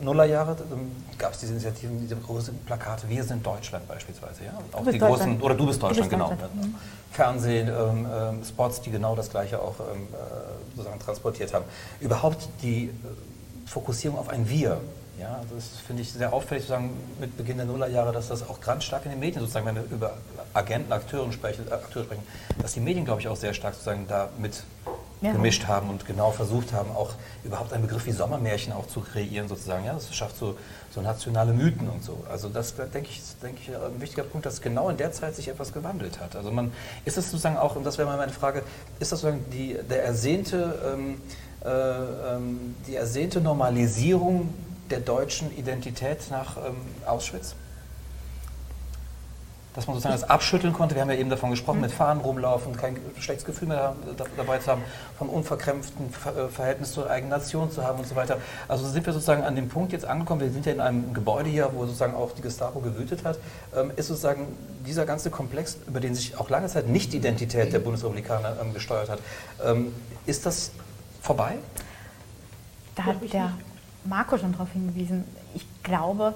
[0.02, 3.08] Nullerjahre ähm, gab es diese Initiativen, diese großen Plakate.
[3.10, 4.46] Wir sind Deutschland beispielsweise.
[4.46, 4.54] Ja?
[4.72, 6.30] Auch die großen, oder du bist Deutschland, du bist genau.
[6.30, 6.56] Deutschland.
[6.56, 6.76] Mhm.
[7.12, 9.84] Fernsehen, ähm, ähm, Spots, die genau das Gleiche auch äh,
[10.76, 11.66] sozusagen transportiert haben.
[12.00, 12.90] Überhaupt die äh,
[13.68, 14.82] Fokussierung auf ein Wir.
[15.20, 16.90] Ja, das finde ich sehr auffällig, sozusagen
[17.20, 19.86] mit Beginn der Nullerjahre, dass das auch ganz stark in den Medien, sozusagen, wenn wir
[19.92, 20.16] über
[20.54, 22.24] Agenten, Akteure sprechen, äh, Akteure sprechen,
[22.62, 24.64] dass die Medien, glaube ich, auch sehr stark sozusagen da mit
[25.24, 25.32] ja.
[25.32, 27.14] gemischt haben und genau versucht haben, auch
[27.44, 29.86] überhaupt einen Begriff wie Sommermärchen auch zu kreieren, sozusagen.
[29.86, 30.56] Ja, das schafft so,
[30.94, 32.24] so nationale Mythen und so.
[32.30, 35.48] Also das denke ich, denke ich, ein wichtiger Punkt, dass genau in der Zeit sich
[35.48, 36.36] etwas gewandelt hat.
[36.36, 36.72] Also man
[37.06, 38.64] ist es sozusagen auch, und das wäre mal meine Frage,
[39.00, 41.22] ist das sozusagen die, der ersehnte, ähm,
[41.64, 41.70] äh,
[42.36, 44.54] ähm, die ersehnte Normalisierung
[44.90, 47.56] der deutschen Identität nach ähm, Auschwitz?
[49.74, 50.96] Dass man sozusagen das abschütteln konnte.
[50.96, 53.96] Wir haben ja eben davon gesprochen, mit Fahnen rumlaufen, kein schlechtes Gefühl mehr
[54.38, 54.84] dabei zu haben,
[55.18, 58.38] vom unverkrämpften äh, Verhältnis zur eigenen Nation zu haben und so weiter.
[58.68, 61.50] Also sind wir sozusagen an dem Punkt jetzt angekommen, wir sind ja in einem Gebäude
[61.50, 63.40] hier, wo sozusagen auch die Gestapo gewütet hat,
[63.76, 64.48] ähm, ist sozusagen
[64.86, 68.74] dieser ganze Komplex, über den sich auch lange Zeit nicht die Identität der Bundesrepublikaner ähm,
[68.74, 69.20] gesteuert hat,
[69.66, 69.94] ähm,
[70.26, 70.72] ist das
[71.22, 71.58] vorbei?
[72.96, 73.54] Da hat der
[74.06, 75.24] Marco schon darauf hingewiesen.
[75.56, 76.36] Ich glaube,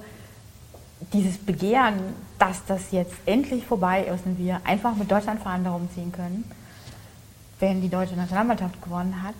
[1.13, 5.89] dieses Begehren, dass das jetzt endlich vorbei ist und wir einfach mit Deutschland fahren darum
[5.93, 6.49] ziehen können,
[7.59, 9.35] wenn die deutsche Nationalmannschaft gewonnen hat,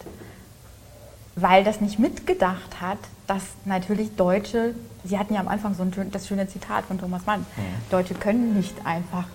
[1.35, 4.73] weil das nicht mitgedacht hat, dass natürlich Deutsche,
[5.03, 7.91] Sie hatten ja am Anfang so ein, das schöne Zitat von Thomas Mann, mhm.
[7.91, 9.25] Deutsche können nicht einfach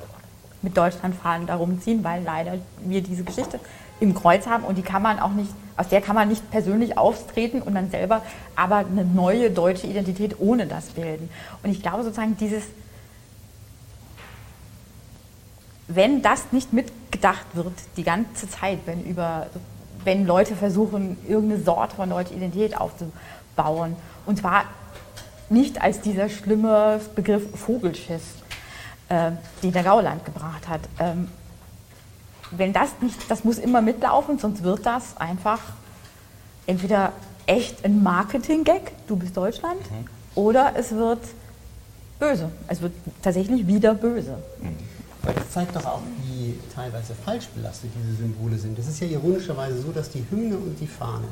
[0.63, 3.61] mit Deutschland fahren darum ziehen, weil leider wir diese Geschichte
[4.01, 6.99] im Kreuz haben und die kann man auch nicht, aus der kann man nicht persönlich
[6.99, 8.23] auftreten und dann selber
[8.57, 11.29] aber eine neue deutsche Identität ohne das bilden.
[11.63, 12.65] Und ich glaube sozusagen dieses,
[15.95, 19.47] wenn das nicht mitgedacht wird die ganze Zeit, wenn über,
[20.05, 24.65] wenn Leute versuchen, irgendeine Sorte von deutscher Identität aufzubauen, und zwar
[25.49, 28.23] nicht als dieser schlimme Begriff Vogelschiss,
[29.09, 29.33] äh,
[29.63, 31.29] den der Gauland gebracht hat, ähm,
[32.51, 35.61] wenn das nicht, das muss immer mitlaufen, sonst wird das einfach
[36.67, 37.13] entweder
[37.47, 40.07] echt ein Marketing-Gag, du bist Deutschland, mhm.
[40.35, 41.21] oder es wird
[42.19, 42.51] böse.
[42.69, 44.39] Es wird tatsächlich wieder böse.
[44.61, 44.92] Mhm.
[45.23, 48.77] Weil das zeigt doch auch, wie teilweise falsch belastet diese Symbole sind.
[48.79, 51.29] Es ist ja ironischerweise so, dass die Hymne und die Fahne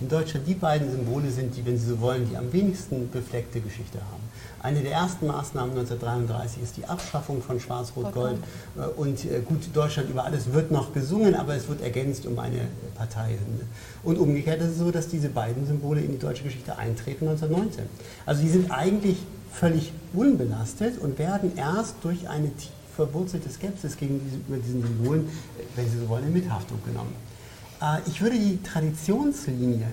[0.00, 3.60] in Deutschland die beiden Symbole sind, die, wenn Sie so wollen, die am wenigsten befleckte
[3.60, 4.22] Geschichte haben.
[4.62, 8.38] Eine der ersten Maßnahmen 1933 ist die Abschaffung von Schwarz-Rot-Gold.
[8.76, 12.38] Äh, und äh, gut, Deutschland über alles wird noch gesungen, aber es wird ergänzt um
[12.38, 13.66] eine Parteihymne.
[14.02, 17.84] Und umgekehrt ist es so, dass diese beiden Symbole in die deutsche Geschichte eintreten 1919.
[18.24, 19.18] Also die sind eigentlich
[19.52, 25.28] völlig unbelastet und werden erst durch eine tief verwurzelte Skepsis gegenüber diesen Symbolen,
[25.76, 27.14] wenn Sie so wollen, in Mithaftung genommen.
[27.80, 29.88] Äh, ich würde die Traditionslinie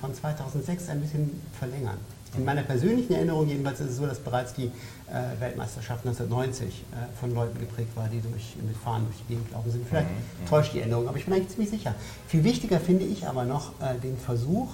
[0.00, 1.98] von 2006 ein bisschen verlängern.
[2.36, 7.18] In meiner persönlichen Erinnerung jedenfalls ist es so, dass bereits die äh, Weltmeisterschaft 1990 äh,
[7.18, 9.88] von Leuten geprägt war, die durch, mit Fahnen durch die Gegend gelaufen sind.
[9.88, 10.48] Vielleicht mhm.
[10.48, 11.94] täuscht die Erinnerung, aber ich bin eigentlich ziemlich sicher.
[12.28, 14.68] Viel wichtiger finde ich aber noch äh, den Versuch,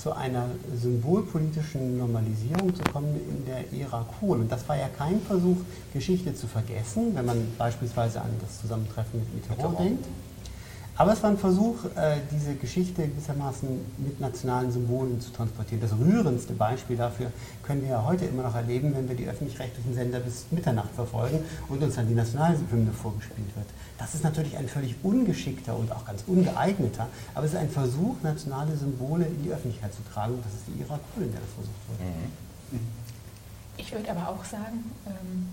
[0.00, 4.38] zu einer symbolpolitischen Normalisierung zu kommen in der Ära Kohl.
[4.38, 5.58] Und das war ja kein Versuch,
[5.92, 10.06] Geschichte zu vergessen, wenn man beispielsweise an das Zusammentreffen mit Mitterrand denkt.
[11.00, 15.80] Aber es war ein Versuch, äh, diese Geschichte gewissermaßen mit nationalen Symbolen zu transportieren.
[15.80, 17.32] Das rührendste Beispiel dafür
[17.62, 21.42] können wir ja heute immer noch erleben, wenn wir die öffentlich-rechtlichen Sender bis Mitternacht verfolgen
[21.70, 23.64] und uns dann die Nationalhymne vorgespielt wird.
[23.96, 28.16] Das ist natürlich ein völlig ungeschickter und auch ganz ungeeigneter, aber es ist ein Versuch,
[28.22, 30.34] nationale Symbole in die Öffentlichkeit zu tragen.
[30.34, 32.10] Und das ist die Ära Kohl, in der das versucht wurde.
[32.10, 32.88] Mhm.
[33.78, 35.48] Ich würde aber auch sagen, ähm,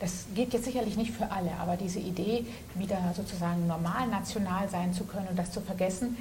[0.00, 4.92] das geht jetzt sicherlich nicht für alle, aber diese Idee, wieder sozusagen normal national sein
[4.92, 6.16] zu können und das zu vergessen,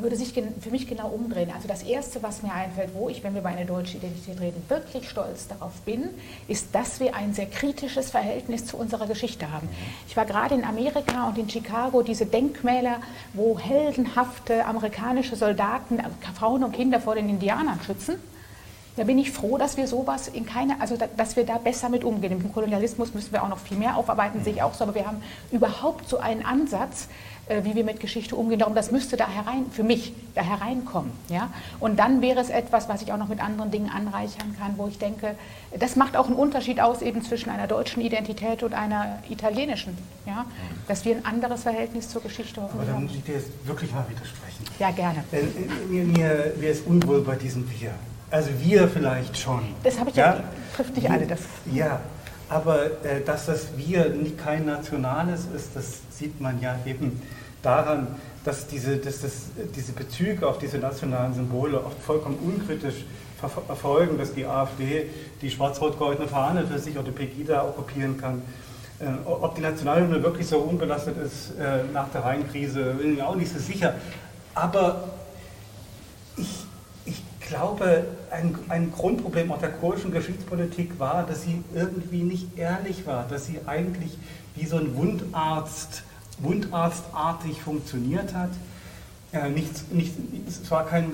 [0.00, 1.50] würde sich für mich genau umdrehen.
[1.54, 4.62] Also das Erste, was mir einfällt, wo ich, wenn wir über eine deutsche Identität reden,
[4.68, 6.10] wirklich stolz darauf bin,
[6.46, 9.68] ist, dass wir ein sehr kritisches Verhältnis zu unserer Geschichte haben.
[10.06, 13.00] Ich war gerade in Amerika und in Chicago, diese Denkmäler,
[13.32, 16.00] wo heldenhafte amerikanische Soldaten
[16.34, 18.16] Frauen und Kinder vor den Indianern schützen.
[18.98, 21.88] Da bin ich froh, dass wir sowas in keine, also da, dass wir da besser
[21.88, 22.32] mit umgehen.
[22.32, 25.06] Im Kolonialismus müssen wir auch noch viel mehr aufarbeiten, sehe ich auch so, aber wir
[25.06, 25.22] haben
[25.52, 27.06] überhaupt so einen Ansatz,
[27.46, 28.58] äh, wie wir mit Geschichte umgehen.
[28.58, 31.12] Darum, das müsste da herein, für mich, da hereinkommen.
[31.28, 31.50] Ja?
[31.78, 34.88] Und dann wäre es etwas, was ich auch noch mit anderen Dingen anreichern kann, wo
[34.88, 35.36] ich denke,
[35.78, 39.96] das macht auch einen Unterschied aus eben zwischen einer deutschen Identität und einer italienischen.
[40.26, 40.44] Ja?
[40.88, 42.96] Dass wir ein anderes Verhältnis zur Geschichte hoffentlich haben.
[42.96, 44.64] Aber da muss ich dir jetzt wirklich mal widersprechen.
[44.80, 45.22] Ja, gerne.
[45.30, 45.44] Äh,
[45.88, 47.94] mir, mir, mir ist unwohl bei diesem Wir.
[48.30, 49.62] Also wir vielleicht schon.
[49.82, 50.44] Das habe ich ja, ja
[50.76, 51.26] trifft nicht alle.
[51.26, 51.40] Das.
[51.72, 52.00] Ja,
[52.48, 57.22] aber äh, dass das Wir nicht kein nationales ist, das sieht man ja eben
[57.62, 58.08] daran,
[58.44, 59.32] dass diese, dass das,
[59.74, 63.04] diese Bezüge auf diese nationalen Symbole oft vollkommen unkritisch
[63.38, 65.08] verfolgen, dass die AfD
[65.40, 68.42] die schwarz-rot-goldene Fahne für sich oder Pegida okkupieren kann.
[69.00, 73.36] Äh, ob die Nationalhymne wirklich so unbelastet ist äh, nach der Rheinkrise, bin ich auch
[73.36, 73.94] nicht so sicher.
[74.54, 75.10] Aber
[76.36, 76.66] ich,
[77.48, 83.26] glaube, ein, ein Grundproblem auch der kurischen Geschichtspolitik war, dass sie irgendwie nicht ehrlich war,
[83.28, 84.16] dass sie eigentlich
[84.54, 86.02] wie so ein Wundarzt,
[86.40, 88.50] Wundarztartig funktioniert hat.
[89.32, 90.14] Äh, nicht, nicht,
[90.46, 91.12] es war kein,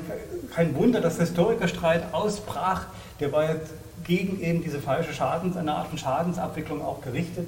[0.55, 2.87] kein Wunder, dass der Historikerstreit ausbrach.
[3.21, 3.73] Der war jetzt
[4.05, 7.47] gegen eben diese falsche Schadens, eine Art von Schadensabwicklung auch gerichtet.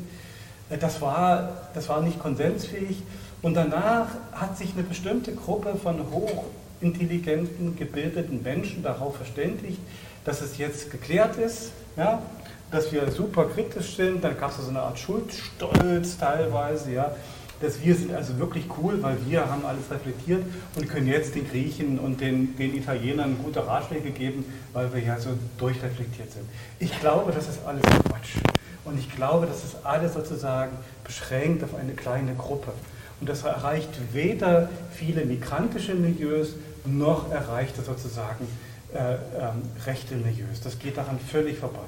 [0.71, 3.03] Äh, das war, das war nicht konsensfähig.
[3.43, 6.45] Und danach hat sich eine bestimmte Gruppe von hoch
[6.81, 9.79] intelligenten, gebildeten Menschen darauf verständigt,
[10.25, 12.23] dass es jetzt geklärt ist, ja,
[12.71, 14.23] dass wir super kritisch sind.
[14.23, 17.15] Dann gab es so eine Art Schuldstolz teilweise, ja,
[17.61, 20.43] dass wir sind also wirklich cool, weil wir haben alles reflektiert
[20.75, 25.19] und können jetzt den Griechen und den, den Italienern gute Ratschläge geben, weil wir ja
[25.19, 26.45] so durchreflektiert sind.
[26.79, 28.37] Ich glaube, das ist alles Quatsch.
[28.85, 30.73] Und ich glaube, das ist alles sozusagen
[31.03, 32.73] beschränkt auf eine kleine Gruppe.
[33.21, 36.55] Und das erreicht weder viele migrantische Milieus,
[36.85, 38.47] noch erreicht es sozusagen
[38.95, 40.61] äh, ähm, rechte Milieus.
[40.63, 41.87] Das geht daran völlig vorbei.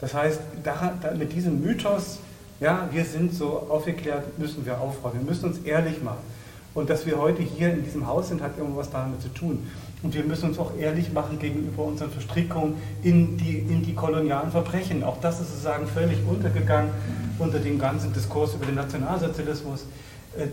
[0.00, 2.18] Das heißt, da, da, mit diesem Mythos,
[2.60, 5.20] ja, wir sind so aufgeklärt, müssen wir aufräumen.
[5.20, 6.22] Wir müssen uns ehrlich machen.
[6.74, 9.66] Und dass wir heute hier in diesem Haus sind, hat irgendwas damit zu tun.
[10.02, 14.50] Und wir müssen uns auch ehrlich machen gegenüber unseren Verstrickungen in die, in die kolonialen
[14.50, 15.04] Verbrechen.
[15.04, 16.90] Auch das ist sozusagen völlig untergegangen
[17.38, 19.84] unter dem ganzen Diskurs über den Nationalsozialismus.
[20.36, 20.46] Äh,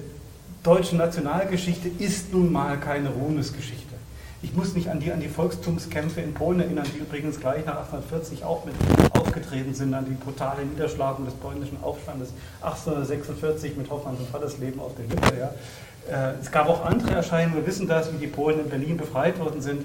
[0.64, 3.96] deutsche Nationalgeschichte ist nun mal keine Ruhmesgeschichte.
[4.42, 7.78] Ich muss mich an die, an die Volkstumskämpfe in Polen erinnern, die übrigens gleich nach
[7.78, 8.74] 1840 auch mit
[9.12, 12.30] aufgetreten sind, an die brutale Niederschlagung des polnischen Aufstandes
[12.62, 15.38] 1846 mit Hoffmann und Vatersleben auf der Lippe.
[15.38, 16.30] Ja.
[16.32, 19.40] Äh, es gab auch andere Erscheinungen, wir wissen das, wie die Polen in Berlin befreit
[19.40, 19.84] worden sind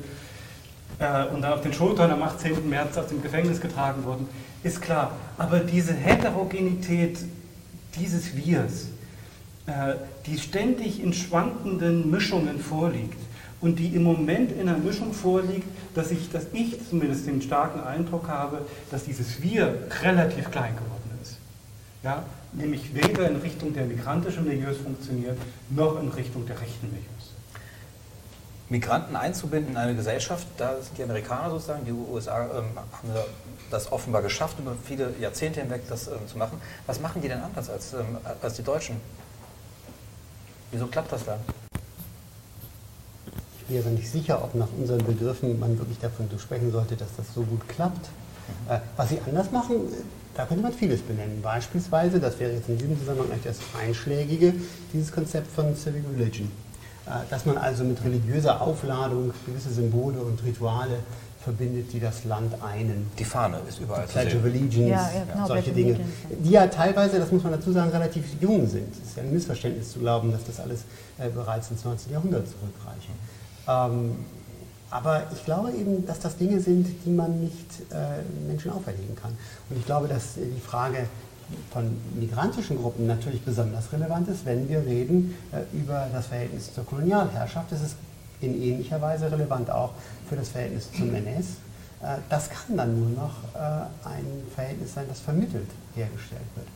[1.00, 2.68] äh, und dann auf den Schultern am 18.
[2.68, 4.28] März aus dem Gefängnis getragen wurden,
[4.62, 5.12] ist klar.
[5.36, 7.18] Aber diese Heterogenität
[7.96, 8.86] dieses Wirs,
[10.26, 13.18] die ständig in schwankenden Mischungen vorliegt
[13.64, 17.80] und die im Moment in einer Mischung vorliegt, dass ich, dass ich zumindest den starken
[17.80, 21.38] Eindruck habe, dass dieses Wir relativ klein geworden ist.
[22.02, 22.24] Ja?
[22.52, 25.38] Nämlich weder in Richtung der migrantischen Milieus funktioniert,
[25.70, 27.32] noch in Richtung der rechten Milieus.
[28.68, 33.08] Migranten einzubinden in eine Gesellschaft, da sind die Amerikaner sozusagen, die USA ähm, haben
[33.70, 36.60] das offenbar geschafft, über viele Jahrzehnte hinweg das ähm, zu machen.
[36.86, 38.96] Was machen die denn anders als, ähm, als die Deutschen?
[40.74, 41.38] Wieso klappt das dann?
[43.68, 47.32] Ich wäre nicht sicher, ob nach unseren Begriffen man wirklich davon sprechen sollte, dass das
[47.32, 48.08] so gut klappt.
[48.66, 48.72] Mhm.
[48.72, 49.76] Äh, was sie anders machen,
[50.34, 51.40] da könnte man vieles benennen.
[51.40, 54.52] Beispielsweise, das wäre jetzt in diesem Zusammenhang eigentlich das Einschlägige,
[54.92, 56.50] dieses Konzept von Civic Religion.
[57.06, 60.98] Äh, dass man also mit religiöser Aufladung gewisse Symbole und Rituale
[61.44, 63.10] verbindet, die das Land einen.
[63.18, 64.40] Die Fahne ist überall Pledge zu sehen.
[64.40, 67.90] of Allegiance, ja, ja, genau, solche Dinge, die ja teilweise, das muss man dazu sagen,
[67.90, 68.92] relativ jung sind.
[68.92, 70.84] Es ist ja ein Missverständnis zu glauben, dass das alles
[71.18, 72.12] äh, bereits ins 19.
[72.12, 73.08] Jahrhundert zurückreicht.
[73.68, 74.16] Ähm,
[74.90, 79.32] aber ich glaube eben, dass das Dinge sind, die man nicht äh, Menschen auferlegen kann.
[79.68, 81.06] Und ich glaube, dass die Frage
[81.72, 86.84] von migrantischen Gruppen natürlich besonders relevant ist, wenn wir reden äh, über das Verhältnis zur
[86.84, 87.72] Kolonialherrschaft.
[87.72, 87.96] Das ist
[88.46, 89.90] in ähnlicher Weise relevant auch
[90.28, 91.46] für das Verhältnis zum NS.
[92.02, 96.66] Äh, das kann dann nur noch äh, ein Verhältnis sein, das vermittelt hergestellt wird.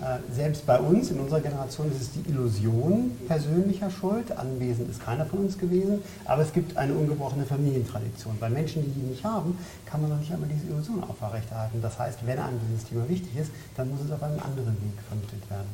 [0.00, 4.32] Äh, selbst bei uns, in unserer Generation, ist es die Illusion persönlicher Schuld.
[4.32, 8.38] Anwesend ist keiner von uns gewesen, aber es gibt eine ungebrochene Familientradition.
[8.40, 11.82] Bei Menschen, die die nicht haben, kann man noch nicht einmal diese Illusion aufrechterhalten.
[11.82, 14.96] Das heißt, wenn einem dieses Thema wichtig ist, dann muss es auf einem anderen Weg
[15.06, 15.68] vermittelt werden.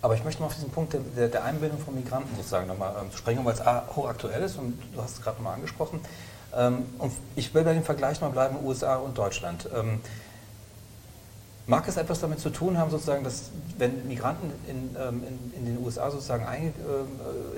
[0.00, 3.10] Aber ich möchte mal auf diesen Punkt der, der Einbindung von Migranten sozusagen nochmal ähm,
[3.16, 6.00] sprechen, weil es A, hochaktuell ist und du hast es gerade nochmal angesprochen.
[6.56, 9.68] Ähm, und ich will bei dem Vergleich mal bleiben, USA und Deutschland.
[9.74, 10.00] Ähm,
[11.68, 15.66] Mag es etwas damit zu tun haben, sozusagen, dass wenn Migranten in, ähm, in, in
[15.66, 16.72] den USA sozusagen ein,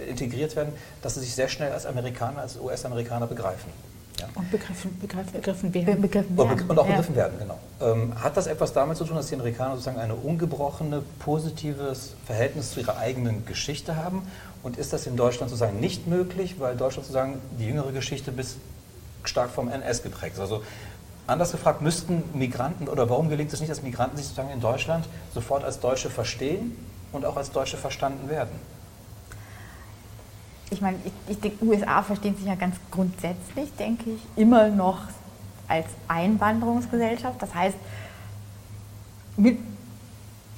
[0.00, 3.70] äh, integriert werden, dass sie sich sehr schnell als Amerikaner, als US-Amerikaner begreifen?
[4.18, 4.26] Ja.
[4.34, 6.02] Und begriffen, begriffen, begriffen werden.
[6.02, 6.68] Begriffen werden.
[6.68, 7.22] Und auch begriffen ja.
[7.22, 7.58] werden, genau.
[7.80, 12.72] Ähm, hat das etwas damit zu tun, dass die Amerikaner sozusagen ein ungebrochene, positives Verhältnis
[12.72, 14.22] zu ihrer eigenen Geschichte haben?
[14.62, 18.56] Und ist das in Deutschland sozusagen nicht möglich, weil Deutschland sozusagen die jüngere Geschichte bis
[19.24, 20.40] stark vom NS geprägt ist?
[20.40, 20.62] Also
[21.30, 25.06] Anders gefragt, müssten Migranten oder warum gelingt es nicht, dass Migranten sich sozusagen in Deutschland
[25.32, 26.76] sofort als Deutsche verstehen
[27.12, 28.50] und auch als Deutsche verstanden werden?
[30.70, 35.00] Ich meine, ich, ich denke, USA verstehen sich ja ganz grundsätzlich, denke ich, immer noch
[35.68, 37.42] als Einwanderungsgesellschaft.
[37.42, 37.76] Das heißt,
[39.36, 39.58] mit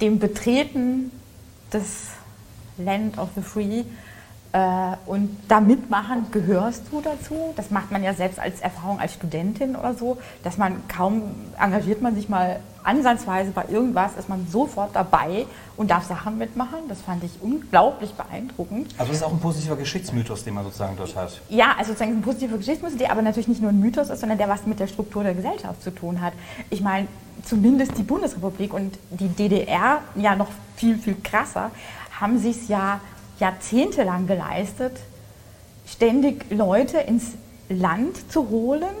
[0.01, 1.11] dem Betreten
[1.71, 2.09] des
[2.77, 3.83] Land of the Free
[5.07, 7.53] und da mitmachen gehörst du dazu.
[7.55, 11.23] Das macht man ja selbst als Erfahrung als Studentin oder so, dass man kaum
[11.59, 15.45] engagiert man sich mal ansatzweise bei irgendwas, ist man sofort dabei
[15.75, 16.79] und darf Sachen mitmachen.
[16.87, 18.93] Das fand ich unglaublich beeindruckend.
[18.97, 21.41] Also das ist auch ein positiver Geschichtsmythos, den man sozusagen dort hat.
[21.49, 24.37] Ja, also sozusagen ein positiver Geschichtsmythos, der aber natürlich nicht nur ein Mythos ist, sondern
[24.37, 26.33] der was mit der Struktur der Gesellschaft zu tun hat.
[26.69, 27.07] Ich meine,
[27.43, 31.71] zumindest die Bundesrepublik und die DDR ja noch viel, viel krasser,
[32.19, 32.99] haben sich es ja
[33.39, 34.97] jahrzehntelang geleistet,
[35.87, 37.33] ständig Leute ins
[37.69, 38.95] Land zu holen,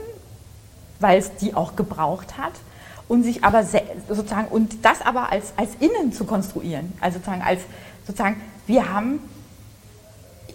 [0.99, 2.53] weil es die auch gebraucht hat
[3.07, 3.63] und sich aber
[4.07, 6.93] sozusagen und das aber als, als innen zu konstruieren.
[6.99, 7.61] Also sozusagen als
[8.05, 9.19] sozusagen, wir haben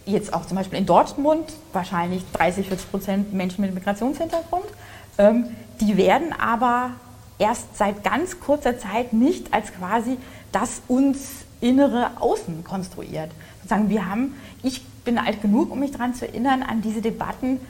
[0.07, 4.65] jetzt auch zum Beispiel in Dortmund wahrscheinlich 30, 40 Prozent Menschen mit Migrationshintergrund.
[5.19, 6.93] Ähm, die werden aber
[7.39, 10.17] erst seit ganz kurzer Zeit nicht als quasi
[10.51, 11.19] das uns
[11.61, 13.31] innere Außen konstruiert.
[13.57, 17.61] Sozusagen, wir haben, ich bin alt genug, um mich daran zu erinnern, an diese Debatten,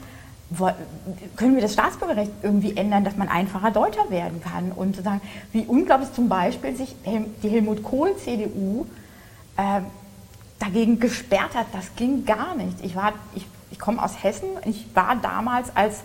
[1.35, 5.21] können wir das Staatsbürgerrecht irgendwie ändern, dass man einfacher Deutscher werden kann und sozusagen,
[5.51, 6.95] wie unglaublich zum Beispiel sich
[7.43, 8.87] die Helmut Kohl CDU
[9.57, 9.81] äh,
[10.57, 12.83] dagegen gesperrt hat, das ging gar nicht.
[12.83, 12.95] Ich,
[13.35, 16.01] ich, ich komme aus Hessen, ich war damals, als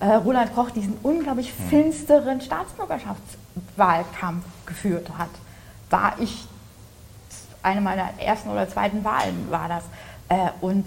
[0.00, 1.68] äh, Roland Koch diesen unglaublich hm.
[1.68, 5.28] finsteren Staatsbürgerschaftswahlkampf geführt hat,
[5.90, 6.48] war ich
[7.66, 9.84] eine meiner ersten oder zweiten Wahlen war das.
[10.28, 10.86] Äh, und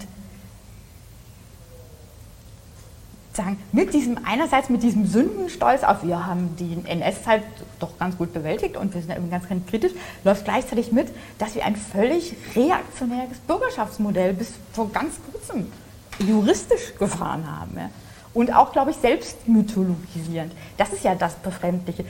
[3.34, 7.42] sagen, mit diesem, einerseits mit diesem Sündenstolz auf, wir haben die NS-Zeit
[7.78, 9.92] doch ganz gut bewältigt und wir sind irgendwie ganz, ganz kritisch,
[10.24, 11.08] läuft gleichzeitig mit,
[11.38, 15.70] dass wir ein völlig reaktionäres Bürgerschaftsmodell bis vor ganz kurzem
[16.18, 17.76] juristisch gefahren haben.
[17.76, 17.90] Ja.
[18.32, 20.52] Und auch, glaube ich, selbst mythologisierend.
[20.76, 22.04] Das ist ja das Befremdliche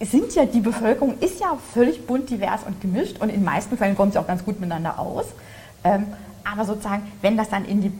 [0.00, 3.76] sind ja, die Bevölkerung ist ja völlig bunt, divers und gemischt und in den meisten
[3.76, 5.26] Fällen kommt sie auch ganz gut miteinander aus.
[5.84, 6.06] Ähm,
[6.44, 7.92] aber sozusagen, wenn das dann in, die,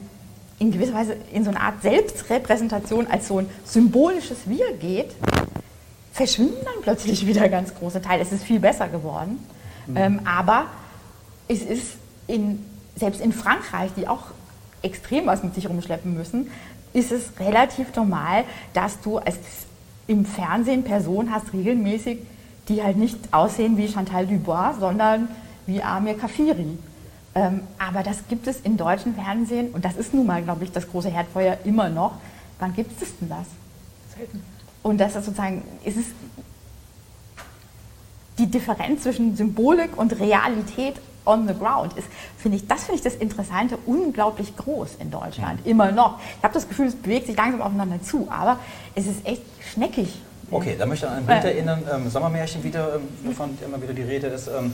[0.59, 5.11] in gewisser Weise in so eine Art Selbstrepräsentation als so ein symbolisches Wir geht,
[6.13, 8.23] verschwinden dann plötzlich wieder ganz große Teile.
[8.23, 9.45] Es ist viel besser geworden.
[9.87, 9.97] Mhm.
[9.97, 10.67] Ähm, aber
[11.49, 11.97] es ist
[12.27, 12.65] in,
[12.97, 14.27] selbst in Frankreich, die auch
[14.83, 16.51] extrem was mit sich rumschleppen müssen,
[16.93, 19.37] ist es relativ normal, dass du als
[20.09, 22.19] im Fernsehen Personen hast regelmäßig,
[22.69, 25.29] die halt nicht aussehen wie Chantal Dubois, sondern
[25.67, 26.79] wie Amir Kafiri.
[27.35, 30.73] Ähm, aber das gibt es im deutschen Fernsehen und das ist nun mal, glaube ich,
[30.73, 32.15] das große Herdfeuer immer noch.
[32.59, 33.47] Wann gibt es denn das?
[34.17, 34.43] Selten.
[34.83, 36.07] Und das ist sozusagen, ist es
[38.39, 40.97] die Differenz zwischen Symbolik und Realität
[41.29, 42.09] on the ground ist,
[42.39, 45.71] finde ich, das finde ich das Interessante, unglaublich groß in Deutschland, mhm.
[45.71, 46.19] immer noch.
[46.39, 48.59] Ich habe das Gefühl, es bewegt sich langsam aufeinander zu, aber
[48.95, 50.21] es ist echt schneckig.
[50.51, 53.93] Okay, da möchte ich an ein Bild erinnern, ähm, Sommermärchen wieder, ähm, wovon immer wieder
[53.93, 54.49] die Rede ist.
[54.49, 54.73] Ähm,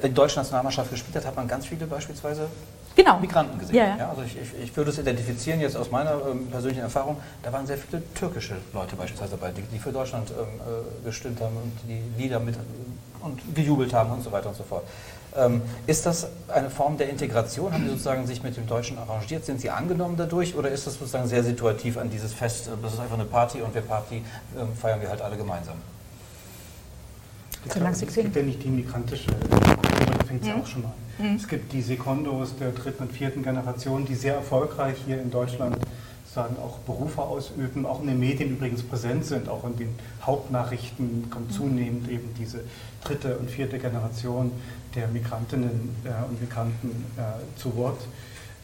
[0.00, 2.46] wenn die deutsche Nationalmannschaft gespielt hat, hat man ganz viele beispielsweise
[2.94, 3.18] genau.
[3.18, 3.74] Migranten gesehen.
[3.74, 4.08] Ja, ja.
[4.08, 7.66] also ich, ich, ich, würde es identifizieren jetzt aus meiner ähm, persönlichen Erfahrung, da waren
[7.66, 11.72] sehr viele türkische Leute beispielsweise dabei, die, die für Deutschland ähm, äh, gestimmt haben und
[11.88, 12.54] die Lieder mit
[13.20, 14.84] und gejubelt haben und so weiter und so fort.
[15.36, 17.72] Ähm, ist das eine Form der Integration?
[17.72, 19.44] Haben Sie sozusagen sich mit dem Deutschen arrangiert?
[19.44, 20.54] Sind Sie angenommen dadurch?
[20.54, 22.68] Oder ist das sozusagen sehr situativ an dieses Fest?
[22.68, 24.22] Äh, das ist einfach eine Party und wir Party
[24.56, 25.76] ähm, feiern wir halt alle gemeinsam?
[27.66, 30.62] Es gibt ja nicht die migrantische, da fängt es ja mhm.
[30.62, 31.30] auch schon mal an.
[31.30, 31.36] Mhm.
[31.36, 35.78] Es gibt die Sekondos der dritten und vierten Generation, die sehr erfolgreich hier in Deutschland
[36.34, 41.30] sagen, auch Berufe ausüben, auch in den Medien übrigens präsent sind, auch in den Hauptnachrichten
[41.30, 41.54] kommt mhm.
[41.54, 42.60] zunehmend eben diese
[43.04, 44.50] dritte und vierte Generation
[44.94, 48.00] der Migrantinnen äh, und Migranten äh, zu Wort.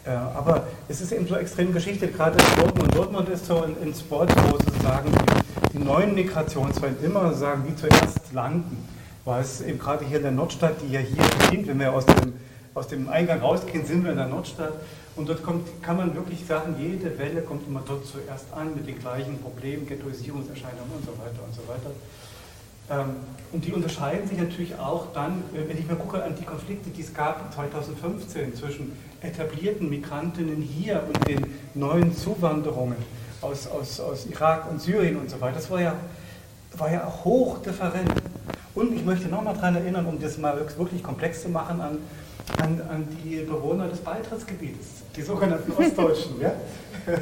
[0.04, 2.94] Äh, aber es ist eben so extrem Geschichte, gerade in Dortmund.
[2.96, 7.76] Dortmund ist so ein, ein Spot, wo sozusagen die, die neuen Migrationswellen immer sagen, wie
[7.76, 8.88] zuerst landen.
[9.24, 12.06] Weil es eben gerade hier in der Nordstadt, die ja hier beginnt, wenn wir aus
[12.06, 12.32] dem,
[12.72, 14.72] aus dem Eingang rausgehen, sind wir in der Nordstadt.
[15.16, 18.86] Und dort kommt, kann man wirklich sagen, jede Welle kommt immer dort zuerst an mit
[18.86, 21.90] den gleichen Problemen, Ghettoisierungserscheinungen und so weiter und so weiter.
[22.90, 23.16] Ähm,
[23.52, 26.90] und die unterscheiden sich natürlich auch dann, äh, wenn ich mir gucke an die Konflikte,
[26.90, 32.96] die es gab 2015 zwischen etablierten Migrantinnen hier und den neuen Zuwanderungen
[33.42, 35.56] aus, aus, aus Irak und Syrien und so weiter.
[35.56, 35.94] Das war ja,
[36.76, 38.10] war ja auch hochdifferent.
[38.74, 41.98] Und ich möchte nochmal daran erinnern, um das mal wirklich komplex zu machen, an,
[42.62, 44.86] an, an die Bewohner des Beitrittsgebietes,
[45.16, 46.40] die sogenannten Ostdeutschen.
[46.40, 46.52] ja?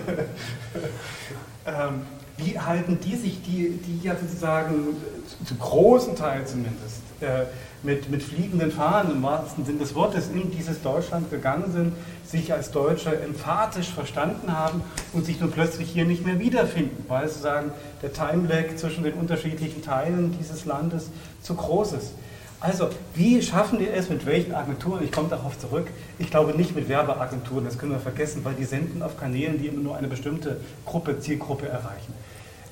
[1.66, 2.02] ähm,
[2.38, 4.96] wie halten die sich, die, die ja sozusagen
[5.44, 7.44] zu großen Teil zumindest äh,
[7.82, 11.92] mit, mit fliegenden Fahnen im wahrsten Sinne des Wortes in dieses Deutschland gegangen sind,
[12.24, 14.82] sich als Deutsche emphatisch verstanden haben
[15.12, 17.72] und sich nun plötzlich hier nicht mehr wiederfinden, weil sozusagen
[18.02, 21.10] der Time-Lag zwischen den unterschiedlichen Teilen dieses Landes
[21.42, 22.12] zu groß ist.
[22.60, 25.04] Also, wie schaffen wir es, mit welchen Agenturen?
[25.04, 25.86] Ich komme darauf zurück.
[26.18, 29.68] Ich glaube nicht mit Werbeagenturen, das können wir vergessen, weil die senden auf Kanälen, die
[29.68, 32.12] immer nur eine bestimmte Gruppe, Zielgruppe erreichen.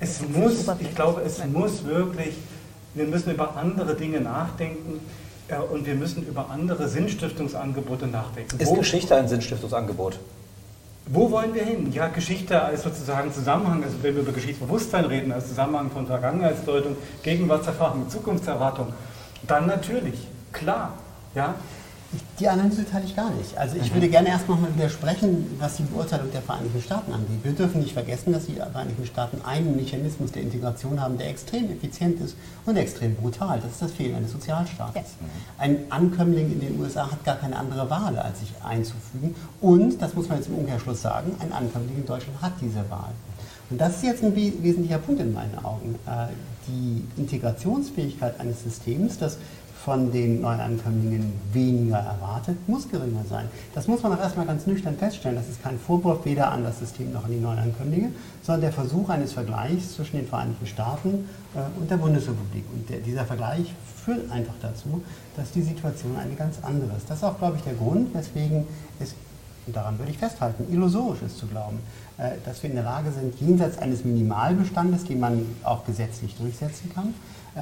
[0.01, 2.35] Es muss, ich glaube, es muss wirklich,
[2.95, 5.01] wir müssen über andere Dinge nachdenken
[5.49, 8.59] äh, und wir müssen über andere Sinnstiftungsangebote nachdenken.
[8.59, 10.19] Ist Wo, Geschichte ein Sinnstiftungsangebot?
[11.07, 11.93] Wo wollen wir hin?
[11.93, 16.97] Ja, Geschichte als sozusagen Zusammenhang, also wenn wir über Geschichtsbewusstsein reden, als Zusammenhang von Vergangenheitsdeutung,
[17.23, 18.93] Gegenwartserfahrung, Zukunftserwartung,
[19.47, 20.95] dann natürlich, klar.
[21.35, 21.55] Ja,
[22.39, 23.57] die Analyse teile ich gar nicht.
[23.57, 23.97] Also ich mhm.
[23.97, 27.39] würde gerne erst nochmal widersprechen, was die Beurteilung der Vereinigten Staaten angeht.
[27.43, 31.71] Wir dürfen nicht vergessen, dass die Vereinigten Staaten einen Mechanismus der Integration haben, der extrem
[31.71, 33.61] effizient ist und extrem brutal.
[33.61, 34.95] Das ist das Fehlen eines Sozialstaates.
[34.95, 35.15] Yes.
[35.59, 39.35] Ein Ankömmling in den USA hat gar keine andere Wahl, als sich einzufügen.
[39.61, 43.13] Und, das muss man jetzt im Umkehrschluss sagen, ein Ankömmling in Deutschland hat diese Wahl.
[43.69, 45.97] Und das ist jetzt ein wesentlicher Punkt in meinen Augen.
[46.07, 46.29] Äh,
[46.69, 49.39] die Integrationsfähigkeit eines Systems, das
[49.87, 53.47] von den Neuankömmlingen weniger erwartet, muss geringer sein.
[53.73, 55.37] Das muss man auch erstmal ganz nüchtern feststellen.
[55.37, 58.11] Das ist kein Vorwurf weder an das System noch an die Neuankömmlinge,
[58.43, 62.65] sondern der Versuch eines Vergleichs zwischen den Vereinigten Staaten äh, und der Bundesrepublik.
[62.75, 63.73] Und der, dieser Vergleich
[64.05, 65.05] führt einfach dazu,
[65.37, 67.09] dass die Situation eine ganz andere ist.
[67.09, 68.67] Das ist auch, glaube ich, der Grund, weswegen
[68.99, 69.15] es,
[69.69, 71.79] und daran würde ich festhalten, illusorisch ist zu glauben,
[72.19, 76.91] äh, dass wir in der Lage sind, jenseits eines Minimalbestandes, den man auch gesetzlich durchsetzen
[76.93, 77.15] kann,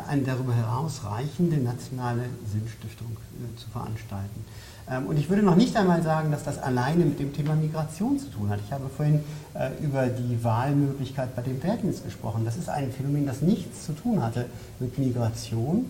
[0.09, 4.45] eine darüber hinausreichende nationale Sinnstiftung äh, zu veranstalten.
[4.91, 8.19] Ähm, und ich würde noch nicht einmal sagen, dass das alleine mit dem Thema Migration
[8.19, 8.61] zu tun hat.
[8.65, 9.21] Ich habe vorhin
[9.55, 12.45] äh, über die Wahlmöglichkeit bei dem Wehrdienst gesprochen.
[12.45, 14.47] Das ist ein Phänomen, das nichts zu tun hatte
[14.81, 15.87] mit Migration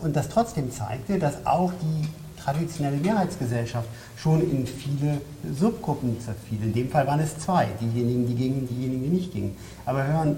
[0.00, 2.08] und das trotzdem zeigte, dass auch die
[2.42, 5.20] traditionelle Mehrheitsgesellschaft schon in viele
[5.56, 6.62] Subgruppen zerfiel.
[6.62, 9.56] In dem Fall waren es zwei, diejenigen, die gingen, diejenigen, die nicht gingen.
[9.86, 10.36] Aber wenn man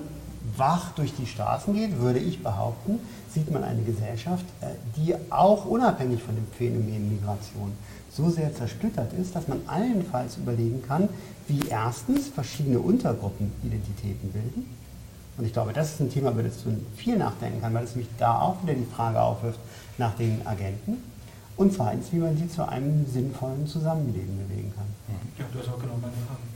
[0.57, 2.99] wach durch die Straßen geht, würde ich behaupten,
[3.33, 4.67] sieht man eine Gesellschaft, äh,
[4.97, 7.73] die auch unabhängig von dem Phänomen Migration
[8.11, 11.09] so sehr zersplittert ist, dass man allenfalls überlegen kann,
[11.47, 14.67] wie erstens verschiedene Untergruppen Identitäten bilden.
[15.39, 17.97] Und ich glaube, das ist ein Thema, über das man viel nachdenken kann, weil es
[17.97, 19.61] mich da auch wieder die Frage aufwirft
[19.97, 20.99] nach den Agenten.
[21.57, 24.87] Und zweitens, wie man sie zu einem sinnvollen Zusammenleben bewegen kann.
[25.39, 26.50] Ja, du hast auch genau meine Frage.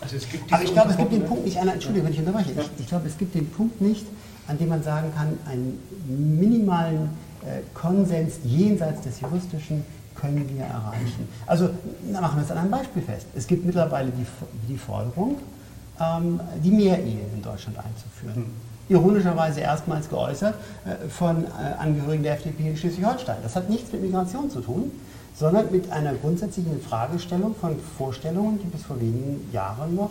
[0.00, 0.16] Also
[0.50, 2.86] Aber ich glaube, es gibt den Punkt nicht, an, Entschuldigung, wenn ich unterbreche, ich, ich
[2.86, 4.06] glaube, es gibt den Punkt nicht,
[4.46, 5.78] an dem man sagen kann, einen
[6.38, 7.10] minimalen
[7.42, 9.84] äh, Konsens jenseits des Juristischen
[10.14, 11.28] können wir erreichen.
[11.46, 11.70] Also
[12.12, 13.26] machen wir es an einem Beispiel fest.
[13.36, 14.26] Es gibt mittlerweile die,
[14.68, 15.38] die Forderung,
[16.00, 18.34] ähm, die Mehrehe in Deutschland einzuführen.
[18.34, 18.46] Hm.
[18.88, 23.36] Ironischerweise erstmals geäußert äh, von äh, Angehörigen der FDP in Schleswig-Holstein.
[23.42, 24.90] Das hat nichts mit Migration zu tun,
[25.38, 30.10] sondern mit einer grundsätzlichen Fragestellung von Vorstellungen, die bis vor wenigen Jahren noch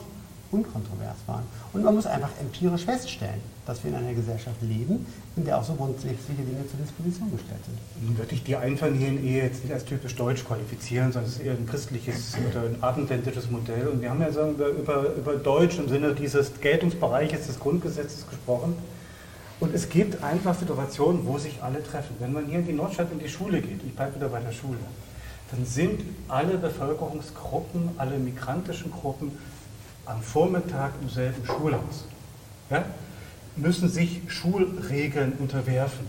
[0.51, 1.43] unkontrovers waren.
[1.73, 5.05] Und man muss einfach empirisch feststellen, dass wir in einer Gesellschaft leben,
[5.35, 7.77] in der auch so grundsätzliche Dinge zur Disposition gestellt sind.
[8.07, 11.53] Nun würde ich die Einfamilienehe jetzt nicht als typisch deutsch qualifizieren, sondern es ist eher
[11.53, 13.89] ein christliches oder ein abendländisches Modell.
[13.89, 18.25] Und wir haben ja sagen wir, über, über Deutsch im Sinne dieses Geltungsbereiches des Grundgesetzes
[18.29, 18.75] gesprochen.
[19.59, 22.15] Und es gibt einfach Situationen, wo sich alle treffen.
[22.19, 24.51] Wenn man hier in die Nordstadt in die Schule geht, ich bleibe wieder bei der
[24.51, 24.77] Schule,
[25.51, 29.31] dann sind alle Bevölkerungsgruppen, alle migrantischen Gruppen
[30.05, 32.05] am Vormittag im selben Schulhaus.
[32.69, 32.85] Ja?
[33.57, 36.05] müssen sich Schulregeln unterwerfen.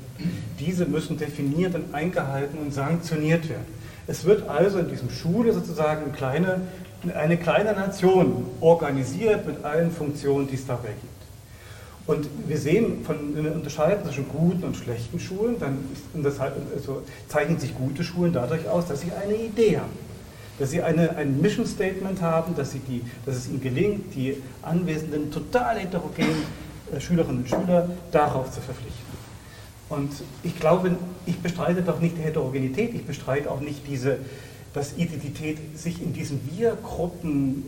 [0.59, 3.67] Diese müssen definiert und eingehalten und sanktioniert werden.
[4.07, 6.61] Es wird also in diesem Schule sozusagen eine kleine,
[7.15, 11.18] eine kleine Nation organisiert mit allen Funktionen, die es dabei gibt.
[12.09, 15.85] Und wir sehen von wir unterscheiden zwischen guten und schlechten Schulen, dann
[16.75, 19.93] also zeichnen sich gute Schulen dadurch aus, dass sie eine Idee haben.
[20.59, 24.43] Dass sie eine, ein Mission Statement haben, dass, sie die, dass es ihnen gelingt, die
[24.63, 26.25] Anwesenden total heterogen
[26.95, 29.05] äh, Schülerinnen und Schüler darauf zu verpflichten.
[29.91, 30.11] Und
[30.43, 30.97] ich glaube,
[31.27, 34.17] ich bestreite doch nicht die Heterogenität, ich bestreite auch nicht diese,
[34.73, 37.65] dass Identität sich in diesen Wir-Gruppen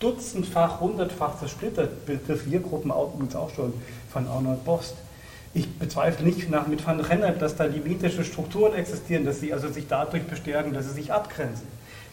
[0.00, 3.72] dutzendfach, hundertfach zersplittert, Begriff Wir-Gruppen übrigens auch schon
[4.12, 4.96] von Arnold Bost.
[5.54, 9.68] Ich bezweifle nicht nach, mit Van Rennert, dass da limitische Strukturen existieren, dass sie also
[9.68, 11.66] sich dadurch bestärken, dass sie sich abgrenzen.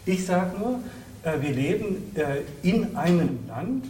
[0.05, 0.79] Ich sage nur,
[1.23, 3.85] äh, wir leben äh, in einem Land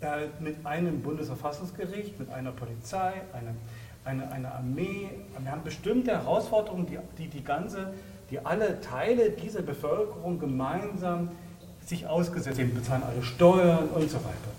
[0.00, 3.54] äh, mit einem Bundesverfassungsgericht, mit einer Polizei, einer
[4.04, 5.10] eine, eine Armee.
[5.38, 7.94] Wir haben bestimmte Herausforderungen, die, die, die, ganze,
[8.30, 11.30] die alle Teile dieser Bevölkerung gemeinsam
[11.86, 14.54] sich ausgesetzt haben, bezahlen alle Steuern und so weiter.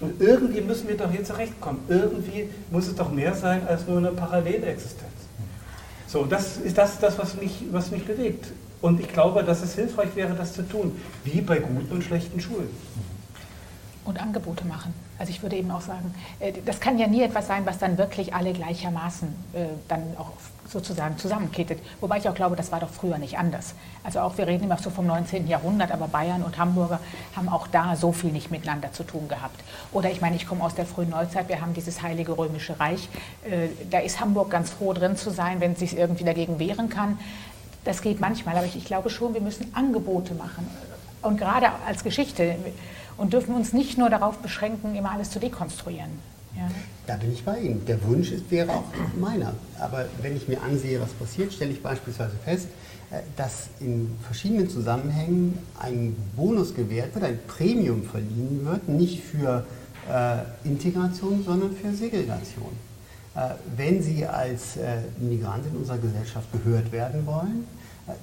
[0.00, 1.80] Und irgendwie müssen wir doch hier zurechtkommen.
[1.88, 5.10] Irgendwie muss es doch mehr sein als nur eine Parallelexistenz.
[6.08, 8.46] So, das ist das, das was, mich, was mich bewegt.
[8.80, 12.40] Und ich glaube, dass es hilfreich wäre, das zu tun, wie bei guten und schlechten
[12.40, 12.68] Schulen.
[14.04, 14.92] Und Angebote machen.
[15.18, 17.98] Also ich würde eben auch sagen, äh, das kann ja nie etwas sein, was dann
[17.98, 20.32] wirklich alle gleichermaßen äh, dann auch
[20.72, 21.78] sozusagen zusammenkittet.
[22.00, 23.74] Wobei ich auch glaube, das war doch früher nicht anders.
[24.02, 25.46] Also auch, wir reden immer so vom 19.
[25.46, 26.98] Jahrhundert, aber Bayern und Hamburger
[27.36, 29.62] haben auch da so viel nicht miteinander zu tun gehabt.
[29.92, 33.08] Oder ich meine, ich komme aus der frühen Neuzeit, wir haben dieses Heilige Römische Reich.
[33.44, 36.88] Äh, da ist Hamburg ganz froh drin zu sein, wenn es sich irgendwie dagegen wehren
[36.88, 37.18] kann.
[37.84, 40.68] Das geht manchmal, aber ich, ich glaube schon, wir müssen Angebote machen.
[41.20, 42.56] Und gerade als Geschichte
[43.16, 46.10] und dürfen uns nicht nur darauf beschränken, immer alles zu dekonstruieren.
[46.56, 46.68] Ja.
[47.06, 47.84] Da bin ich bei Ihnen.
[47.86, 48.84] Der Wunsch ist, wäre auch
[49.18, 49.54] meiner.
[49.80, 52.68] Aber wenn ich mir ansehe, was passiert, stelle ich beispielsweise fest,
[53.10, 59.64] äh, dass in verschiedenen Zusammenhängen ein Bonus gewährt wird, ein Premium verliehen wird, nicht für
[60.10, 62.72] äh, Integration, sondern für Segregation.
[63.34, 67.66] Äh, wenn Sie als äh, Migrant in unserer Gesellschaft gehört werden wollen,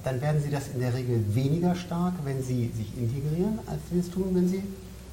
[0.04, 3.98] dann werden Sie das in der Regel weniger stark, wenn Sie sich integrieren, als Sie
[3.98, 4.62] es tun, wenn Sie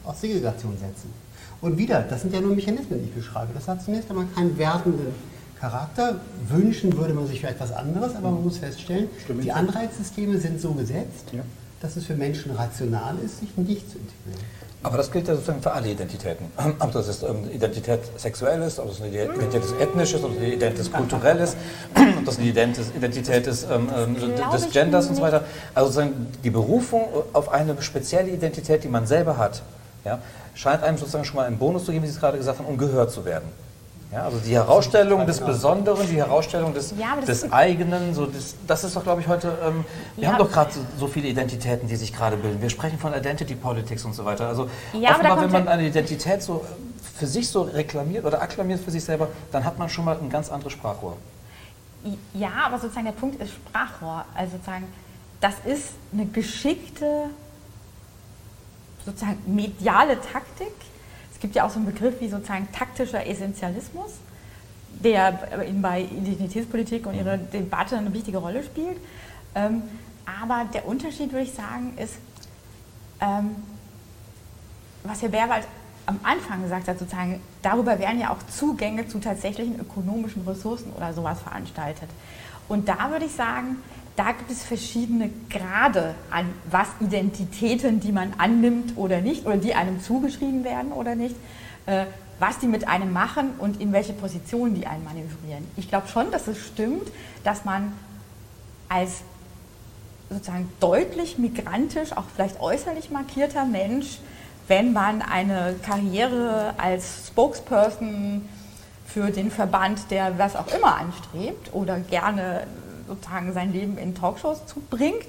[0.04, 1.14] auf Segregation setzen.
[1.62, 3.54] Und wieder, das sind ja nur Mechanismen, die ich beschreibe.
[3.54, 5.14] Das hat zunächst einmal keinen wertenden
[5.60, 6.20] Charakter.
[6.48, 9.44] Wünschen würde man sich für etwas anderes, aber man muss feststellen, Stimmt.
[9.44, 11.42] die Anreizsysteme sind so gesetzt, ja.
[11.82, 14.46] dass es für Menschen rational ist, sich nicht zu integrieren.
[14.84, 16.52] Aber das gilt ja sozusagen für alle Identitäten.
[16.80, 20.34] Ob das ist eine Identität sexuell ist, ob das eine Identität ist ethnisch ist, ob
[20.34, 21.58] das eine Identität kulturell ist,
[22.18, 24.16] ob das eine Identität ist ähm, ähm
[24.54, 25.44] des Genders und so weiter.
[25.74, 29.64] Also sozusagen die Berufung auf eine spezielle Identität, die man selber hat,
[30.06, 30.20] ja,
[30.54, 32.68] scheint einem sozusagen schon mal einen Bonus zu geben, wie Sie es gerade gesagt haben,
[32.68, 33.50] um gehört zu werden.
[34.12, 38.84] Ja, also die Herausstellung des Besonderen, die Herausstellung des, ja, des eigenen, so das, das
[38.86, 39.84] ist doch, glaube ich, heute, ähm,
[40.16, 40.30] wir ja.
[40.30, 42.62] haben doch gerade so, so, viele Identitäten, die sich gerade bilden.
[42.62, 44.48] Wir sprechen von Identity Politics und so weiter.
[44.48, 46.64] Also ja, offenbar, wenn man eine Identität so
[47.18, 50.30] für sich so reklamiert oder akklamiert für sich selber, dann hat man schon mal ein
[50.30, 51.18] ganz anderes Sprachrohr.
[52.34, 54.24] Ja, aber sozusagen der Punkt ist Sprachrohr.
[54.36, 54.86] Also sozusagen,
[55.42, 57.26] das ist eine geschickte
[59.06, 60.74] sozusagen mediale Taktik.
[61.38, 64.14] Es gibt ja auch so einen Begriff wie sozusagen taktischer Essentialismus,
[64.90, 65.34] der
[65.80, 68.98] bei Identitätspolitik und ihrer Debatte eine wichtige Rolle spielt.
[69.54, 69.84] Ähm,
[70.26, 72.16] aber der Unterschied, würde ich sagen, ist,
[73.22, 73.56] ähm,
[75.04, 75.68] was Herr Berwald
[76.08, 81.14] am Anfang gesagt hat, sozusagen, darüber werden ja auch Zugänge zu tatsächlichen ökonomischen Ressourcen oder
[81.14, 82.10] sowas veranstaltet.
[82.68, 83.76] Und da würde ich sagen,
[84.18, 89.76] da gibt es verschiedene Grade an was Identitäten, die man annimmt oder nicht, oder die
[89.76, 91.36] einem zugeschrieben werden oder nicht,
[91.86, 92.06] äh,
[92.40, 95.66] was die mit einem machen und in welche Position die einen manövrieren.
[95.78, 97.08] Ich glaube schon, dass es stimmt,
[97.44, 97.94] dass man
[98.90, 99.22] als
[100.32, 104.18] sozusagen deutlich migrantisch, auch vielleicht äußerlich markierter Mensch,
[104.68, 108.50] wenn man eine Karriere als Spokesperson
[109.06, 112.66] für den Verband, der was auch immer anstrebt oder gerne
[113.08, 115.28] sozusagen sein Leben in Talkshows zubringt,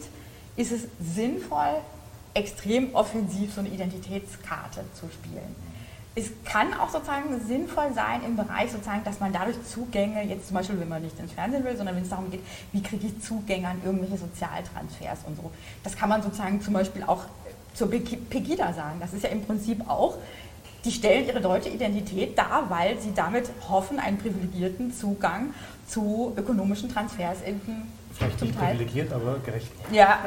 [0.56, 1.80] ist es sinnvoll,
[2.34, 5.54] extrem offensiv so eine Identitätskarte zu spielen.
[6.14, 10.56] Es kann auch sozusagen sinnvoll sein im Bereich sozusagen, dass man dadurch Zugänge, jetzt zum
[10.56, 12.40] Beispiel, wenn man nicht ins Fernsehen will, sondern wenn es darum geht,
[12.72, 15.50] wie kriege ich Zugänge an irgendwelche Sozialtransfers und so.
[15.84, 17.24] Das kann man sozusagen zum Beispiel auch
[17.74, 18.98] zur Pegida sagen.
[18.98, 20.16] Das ist ja im Prinzip auch,
[20.84, 25.54] die stellen ihre deutsche Identität dar, weil sie damit hoffen, einen privilegierten Zugang
[25.88, 27.60] zu ökonomischen Transfers in
[28.12, 28.74] Vielleicht nicht Teil.
[28.74, 29.68] privilegiert, aber gerecht.
[29.92, 30.18] Ja,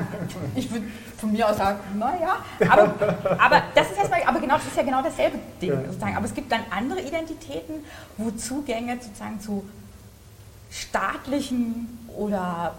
[0.55, 0.85] ich würde
[1.17, 2.37] von mir aus sagen, naja,
[2.69, 2.93] aber,
[3.37, 5.85] aber das ist erstmal, aber genau, das ist ja genau dasselbe Ding ja.
[5.85, 6.15] sozusagen.
[6.15, 7.83] Aber es gibt dann andere Identitäten,
[8.17, 9.65] wo Zugänge sozusagen zu
[10.71, 12.75] staatlichen oder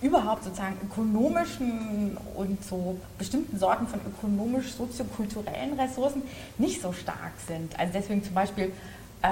[0.00, 6.22] überhaupt sozusagen ökonomischen und so bestimmten Sorten von ökonomisch-soziokulturellen Ressourcen
[6.58, 7.78] nicht so stark sind.
[7.78, 8.72] Also deswegen zum Beispiel
[9.22, 9.28] äh,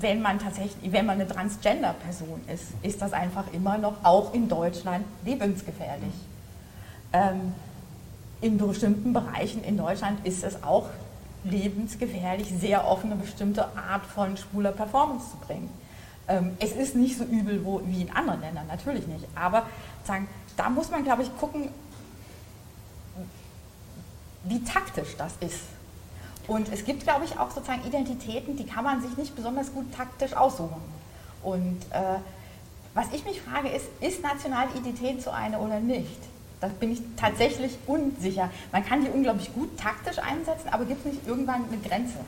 [0.00, 4.48] wenn man tatsächlich, wenn man eine Transgender-Person ist, ist das einfach immer noch auch in
[4.48, 6.14] Deutschland lebensgefährlich.
[7.12, 7.54] Ähm,
[8.40, 10.86] in bestimmten Bereichen in Deutschland ist es auch
[11.44, 15.70] lebensgefährlich, sehr offen eine bestimmte Art von schwuler Performance zu bringen.
[16.28, 19.24] Ähm, es ist nicht so übel wo, wie in anderen Ländern, natürlich nicht.
[19.34, 19.66] Aber
[20.04, 21.68] sagen, da muss man, glaube ich, gucken,
[24.44, 25.60] wie taktisch das ist.
[26.48, 29.94] Und es gibt, glaube ich, auch sozusagen Identitäten, die kann man sich nicht besonders gut
[29.94, 30.80] taktisch aussuchen.
[31.42, 32.18] Und äh,
[32.94, 36.18] was ich mich frage, ist, ist nationale Identität so eine oder nicht?
[36.60, 38.50] Da bin ich tatsächlich unsicher.
[38.72, 42.18] Man kann die unglaublich gut taktisch einsetzen, aber gibt es nicht irgendwann eine Grenze?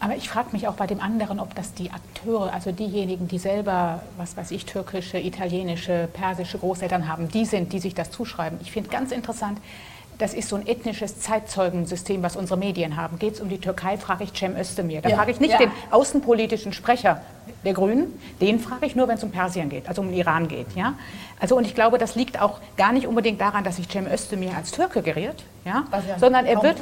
[0.00, 3.38] Aber ich frage mich auch bei dem anderen, ob das die Akteure, also diejenigen, die
[3.38, 8.58] selber, was weiß ich, türkische, italienische, persische Großeltern haben, die sind, die sich das zuschreiben.
[8.62, 9.58] Ich finde ganz interessant,
[10.18, 13.18] das ist so ein ethnisches Zeitzeugensystem, was unsere Medien haben.
[13.18, 15.02] Geht es um die Türkei, frage ich Cem Özdemir.
[15.02, 15.58] Da ja, frage ich nicht ja.
[15.58, 17.20] den außenpolitischen Sprecher
[17.64, 20.48] der Grünen, den frage ich nur, wenn es um Persien geht, also um den Iran
[20.48, 20.74] geht.
[20.74, 20.94] Ja?
[21.38, 24.56] Also, und ich glaube, das liegt auch gar nicht unbedingt daran, dass sich Cem Özdemir
[24.56, 25.84] als Türke geriert, ja?
[26.18, 26.76] sondern er wird,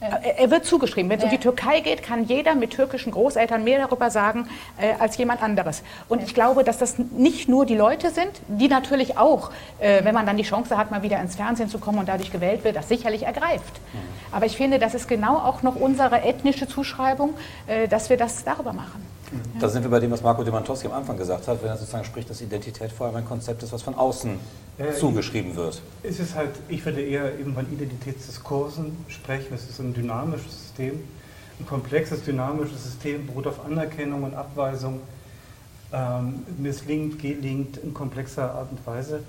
[0.00, 1.10] er wird zugeschrieben.
[1.10, 4.48] Wenn es um die Türkei geht, kann jeder mit türkischen Großeltern mehr darüber sagen
[4.80, 5.82] äh, als jemand anderes.
[6.08, 10.14] Und ich glaube, dass das nicht nur die Leute sind, die natürlich auch, äh, wenn
[10.14, 12.76] man dann die Chance hat, mal wieder ins Fernsehen zu kommen und dadurch gewählt wird,
[12.76, 13.80] das sicherlich ergreift.
[13.92, 13.98] Mhm.
[14.32, 17.34] Aber ich finde, das ist genau auch noch unsere ethnische Zuschreibung,
[17.66, 19.04] äh, dass wir das darüber machen.
[19.30, 19.60] Mhm.
[19.60, 22.04] Da sind wir bei dem, was Marco Demantowski am Anfang gesagt hat, wenn er sozusagen
[22.04, 24.32] spricht, dass Identität vor allem ein Konzept ist, was von außen
[24.78, 25.82] äh, zugeschrieben wird.
[26.02, 29.54] Es ist halt, ich würde eher eben von Identitätsdiskursen sprechen.
[29.54, 31.00] Es ist ein dynamisches System,
[31.60, 35.00] ein komplexes dynamisches System, beruht auf Anerkennung und Abweisung,
[35.92, 39.22] ähm, misslingt, gelingt in komplexer Art und Weise.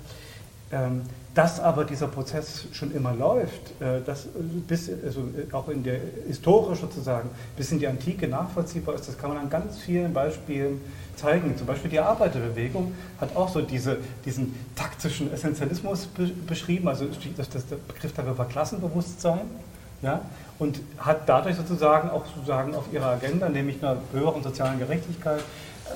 [0.72, 1.02] Ähm,
[1.34, 4.26] dass aber dieser Prozess schon immer läuft, äh, dass
[4.66, 9.30] bis, also auch in der historisch sozusagen, bis in die Antike nachvollziehbar ist, das kann
[9.30, 10.80] man an ganz vielen Beispielen
[11.14, 11.56] zeigen.
[11.56, 17.06] Zum Beispiel die Arbeiterbewegung hat auch so diese, diesen taktischen Essentialismus be beschrieben, also
[17.36, 19.70] das, das, der Begriff dafür war Klassenbewusstsein.
[20.02, 20.22] Ja,
[20.58, 25.42] und hat dadurch sozusagen auch sozusagen auf ihrer Agenda, nämlich einer höheren sozialen Gerechtigkeit,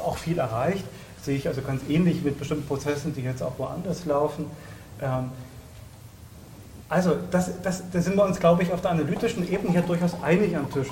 [0.04, 0.84] auch viel erreicht.
[1.22, 4.44] Sehe ich also ganz ähnlich mit bestimmten Prozessen, die jetzt auch woanders laufen.
[5.00, 5.30] Ähm,
[6.88, 10.14] also, das, das, da sind wir uns, glaube ich, auf der analytischen Ebene hier durchaus
[10.22, 10.88] einig am Tisch.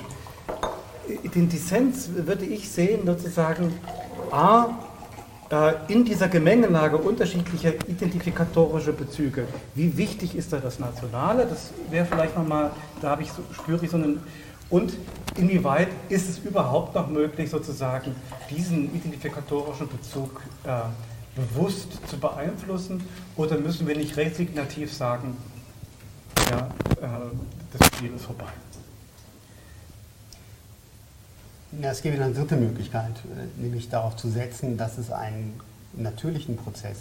[1.35, 3.73] Den Dissens würde ich sehen, sozusagen,
[4.31, 4.69] A,
[5.53, 9.47] äh, in dieser Gemengelage unterschiedlicher identifikatorischer Bezüge.
[9.75, 11.45] Wie wichtig ist da das Nationale?
[11.45, 14.19] Das wäre vielleicht nochmal, da habe ich so, spüre ich so einen.
[14.69, 14.93] Und
[15.37, 18.15] inwieweit ist es überhaupt noch möglich, sozusagen
[18.49, 20.69] diesen identifikatorischen Bezug äh,
[21.35, 23.03] bewusst zu beeinflussen
[23.35, 25.37] oder müssen wir nicht resignativ sagen,
[26.49, 26.67] ja,
[27.01, 28.45] äh, das Spiel ist vorbei?
[31.81, 35.59] Ja, es gäbe eine dritte Möglichkeit, äh, nämlich darauf zu setzen, dass es einen
[35.93, 36.97] natürlichen Prozess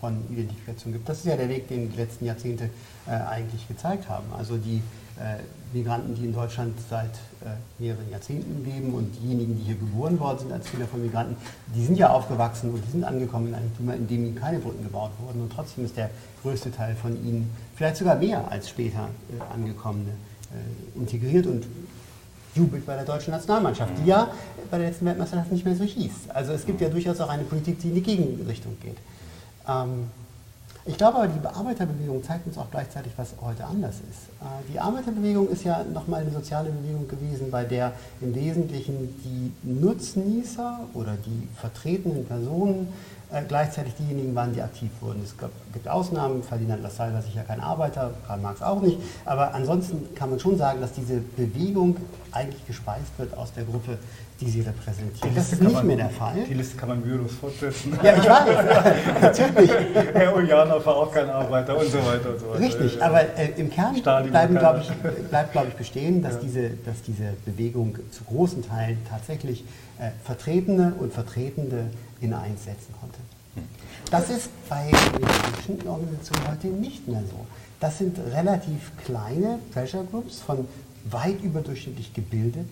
[0.00, 1.08] von Identifikation gibt.
[1.08, 2.70] Das ist ja der Weg, den die letzten Jahrzehnte
[3.06, 4.26] äh, eigentlich gezeigt haben.
[4.36, 4.82] Also die
[5.18, 5.42] äh,
[5.72, 10.38] Migranten, die in Deutschland seit äh, mehreren Jahrzehnten leben und diejenigen, die hier geboren worden
[10.40, 11.36] sind als Kinder von Migranten,
[11.74, 14.58] die sind ja aufgewachsen und die sind angekommen in einem Klima, in dem ihnen keine
[14.60, 16.10] Brücken gebaut wurden und trotzdem ist der
[16.42, 21.66] größte Teil von ihnen, vielleicht sogar mehr als später äh, angekommene, äh, integriert und
[22.54, 24.30] jubelt bei der deutschen Nationalmannschaft, die ja
[24.70, 26.30] bei der letzten Weltmeisterschaft nicht mehr so hieß.
[26.30, 28.96] Also es gibt ja durchaus auch eine Politik, die in die Gegenrichtung geht.
[29.68, 30.10] Ähm,
[30.88, 34.28] ich glaube aber, die Arbeiterbewegung zeigt uns auch gleichzeitig, was heute anders ist.
[34.40, 37.92] Äh, die Arbeiterbewegung ist ja nochmal eine soziale Bewegung gewesen, bei der
[38.22, 42.88] im Wesentlichen die Nutznießer oder die vertretenen Personen
[43.30, 45.22] äh, gleichzeitig diejenigen waren, die aktiv wurden.
[45.22, 49.54] Es gab, gibt Ausnahmen, Ferdinand Lassalle war sicher kein Arbeiter, Karl Marx auch nicht, aber
[49.54, 51.96] ansonsten kann man schon sagen, dass diese Bewegung
[52.32, 53.98] eigentlich gespeist wird aus der Gruppe,
[54.40, 55.36] die sie repräsentiert.
[55.36, 56.36] Das ist nicht man, mehr der Fall.
[56.48, 57.98] Die Liste kann man mühelos fortsetzen.
[58.02, 59.70] Ja, ich weiß, natürlich.
[60.14, 62.60] Herr Ujana war auch kein Arbeiter und so weiter und so weiter.
[62.60, 64.90] Richtig, aber äh, im Kern bleiben, glaub ich,
[65.28, 66.40] bleibt, glaube ich, bestehen, dass, ja.
[66.40, 69.64] diese, dass diese Bewegung zu großen Teilen tatsächlich
[69.98, 71.86] äh, Vertretene und Vertretende
[72.20, 73.18] in eins setzen konnte.
[74.10, 74.90] Das ist bei
[75.56, 77.46] bestimmten Organisationen heute nicht mehr so.
[77.80, 80.66] Das sind relativ kleine Pressure Groups von
[81.04, 82.66] weit überdurchschnittlich gebildet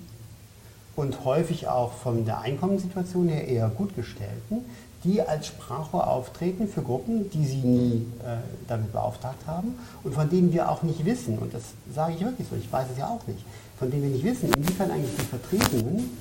[0.96, 4.64] und häufig auch von der Einkommenssituation her eher gut gestellten,
[5.04, 10.28] die als Sprachrohr auftreten für Gruppen, die sie nie äh, damit beauftragt haben und von
[10.28, 11.62] denen wir auch nicht wissen, und das
[11.94, 13.44] sage ich wirklich so, ich weiß es ja auch nicht,
[13.78, 16.18] von denen wir nicht wissen, inwiefern eigentlich die Vertretenen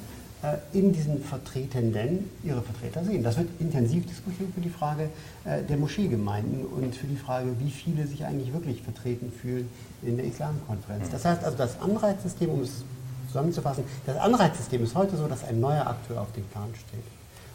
[0.73, 3.23] in diesen Vertretenden ihre Vertreter sehen.
[3.23, 5.09] Das wird intensiv diskutiert für die Frage
[5.45, 9.69] äh, der Moscheegemeinden und für die Frage, wie viele sich eigentlich wirklich vertreten fühlen
[10.01, 11.09] in der Islamkonferenz.
[11.09, 12.83] Das heißt also, das Anreizsystem, um es
[13.27, 17.03] zusammenzufassen, das Anreizsystem ist heute so, dass ein neuer Akteur auf dem Plan steht.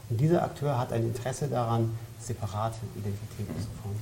[0.09, 3.99] Und dieser Akteur hat ein Interesse daran, separate Identitäten zu formen.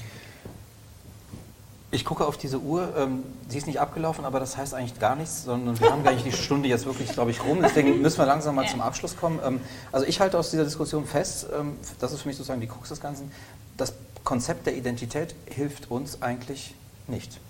[1.91, 5.17] Ich gucke auf diese Uhr, ähm, sie ist nicht abgelaufen, aber das heißt eigentlich gar
[5.17, 7.61] nichts, sondern wir haben gar nicht die Stunde jetzt wirklich, glaube ich, rum.
[7.63, 9.41] Deswegen müssen wir langsam mal zum Abschluss kommen.
[9.43, 9.61] Ähm,
[9.91, 12.91] also ich halte aus dieser Diskussion fest, ähm, das ist für mich sozusagen die Krux
[12.91, 13.33] des Ganzen,
[13.79, 16.75] das Konzept der Identität hilft uns eigentlich
[17.07, 17.41] nicht.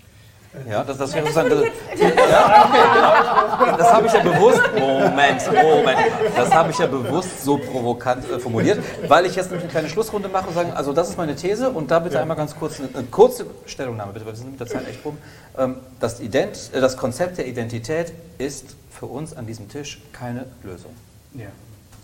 [0.67, 1.25] Ja, das, das wäre.
[1.25, 3.77] Das, ja, okay, genau.
[3.77, 4.61] das habe ich ja bewusst.
[4.73, 5.99] Moment, Moment.
[6.35, 10.27] Das habe ich ja bewusst so provokant äh, formuliert, weil ich jetzt eine kleine Schlussrunde
[10.27, 12.21] mache und sage, also das ist meine These und da bitte ja.
[12.21, 15.05] einmal ganz kurz eine, eine, kurze Stellungnahme, bitte, weil wir sind mit der Zeit echt
[15.05, 15.17] rum.
[15.55, 20.45] Ähm, das, Ident, äh, das Konzept der Identität ist für uns an diesem Tisch keine
[20.63, 20.95] Lösung.
[21.35, 21.47] Ja.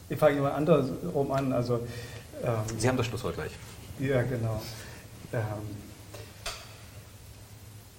[0.08, 1.52] Ich fange mal andersrum an.
[1.52, 1.80] Also,
[2.44, 3.52] ähm, Sie haben das Schlusswort gleich.
[3.98, 4.62] Ja, genau.
[5.34, 5.42] Ähm,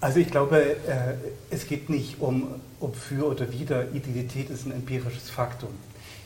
[0.07, 1.15] also ich glaube, äh,
[1.51, 3.93] es geht nicht um, ob für oder wider.
[3.93, 5.71] Identität ist ein empirisches Faktum.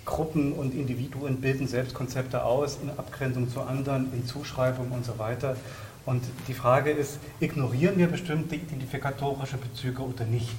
[0.04, 5.56] Gruppen und Individuen bilden Selbstkonzepte aus in Abgrenzung zu anderen, in Zuschreibung und so weiter.
[6.04, 10.54] Und die Frage ist, ignorieren wir bestimmte identifikatorische Bezüge oder nicht?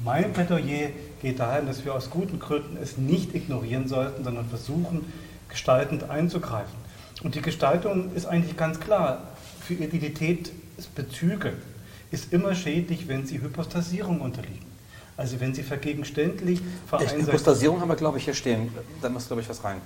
[0.00, 5.12] Mein Plädoyer geht dahin, dass wir aus guten Gründen es nicht ignorieren sollten, sondern versuchen,
[5.50, 6.78] gestaltend einzugreifen.
[7.22, 9.24] Und die Gestaltung ist eigentlich ganz klar.
[9.60, 11.52] Für Identität ist Bezüge
[12.12, 14.70] ist immer schädlich, wenn sie Hypostasierung unterliegen.
[15.16, 17.26] Also wenn sie vergegenständlich vereinseitigen.
[17.26, 18.72] Hypostasierung haben wir, glaube ich, hier stehen.
[19.00, 19.78] Da muss, glaube ich, was rein.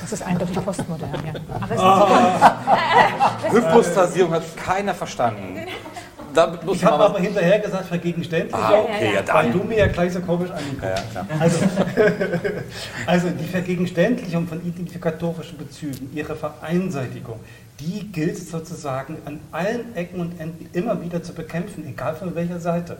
[0.00, 1.78] Das ist eindeutig postmodern, ja.
[1.78, 2.56] Ah.
[3.50, 5.58] Hypostasierung hat keiner verstanden.
[6.72, 8.54] ich habe aber hinterher gesagt, vergegenständlich.
[8.54, 9.36] Ah, okay, ja, dann.
[9.36, 11.58] Weil du mir ja gleich so komisch angeguckt ja, ja, also,
[13.06, 17.38] also die Vergegenständlichung von identifikatorischen Bezügen, ihre Vereinseitigung,
[17.80, 22.60] die gilt sozusagen an allen Ecken und Enden immer wieder zu bekämpfen, egal von welcher
[22.60, 22.98] Seite.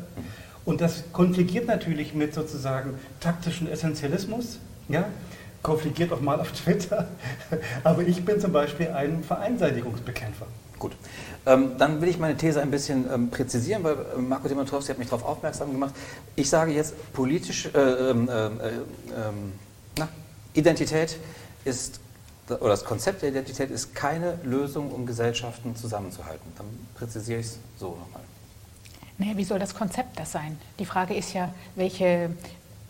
[0.65, 4.59] Und das konfligiert natürlich mit sozusagen taktischen Essentialismus,
[4.89, 5.05] ja,
[5.63, 7.09] konfligiert auch mal auf Twitter,
[7.85, 10.47] aber ich bin zum Beispiel ein Vereinseitigungsbekämpfer.
[10.79, 10.93] Gut.
[11.47, 14.99] Ähm, dann will ich meine These ein bisschen ähm, präzisieren, weil äh, Marco Demontrowski hat
[14.99, 15.95] mich darauf aufmerksam gemacht.
[16.37, 19.53] Ich sage jetzt, politisch, äh, ähm, äh, ähm,
[19.99, 20.09] na,
[20.55, 21.19] Identität
[21.65, 22.01] ist
[22.49, 26.53] oder das Konzept der Identität ist keine Lösung, um Gesellschaften zusammenzuhalten.
[26.57, 28.23] Dann präzisiere ich es so nochmal.
[29.17, 30.59] Naja, wie soll das Konzept das sein?
[30.79, 32.31] Die Frage ist ja, welche,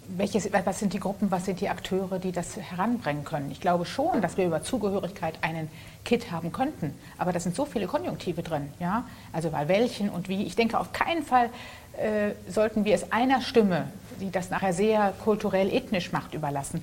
[0.08, 3.50] welches, was sind die Gruppen, was sind die Akteure, die das heranbringen können?
[3.50, 5.70] Ich glaube schon, dass wir über Zugehörigkeit einen
[6.04, 9.04] Kit haben könnten, aber da sind so viele Konjunktive drin, ja?
[9.32, 10.44] Also weil welchen und wie.
[10.44, 11.50] Ich denke, auf keinen Fall
[11.98, 13.88] äh, sollten wir es einer Stimme,
[14.20, 16.82] die das nachher sehr kulturell ethnisch macht, überlassen.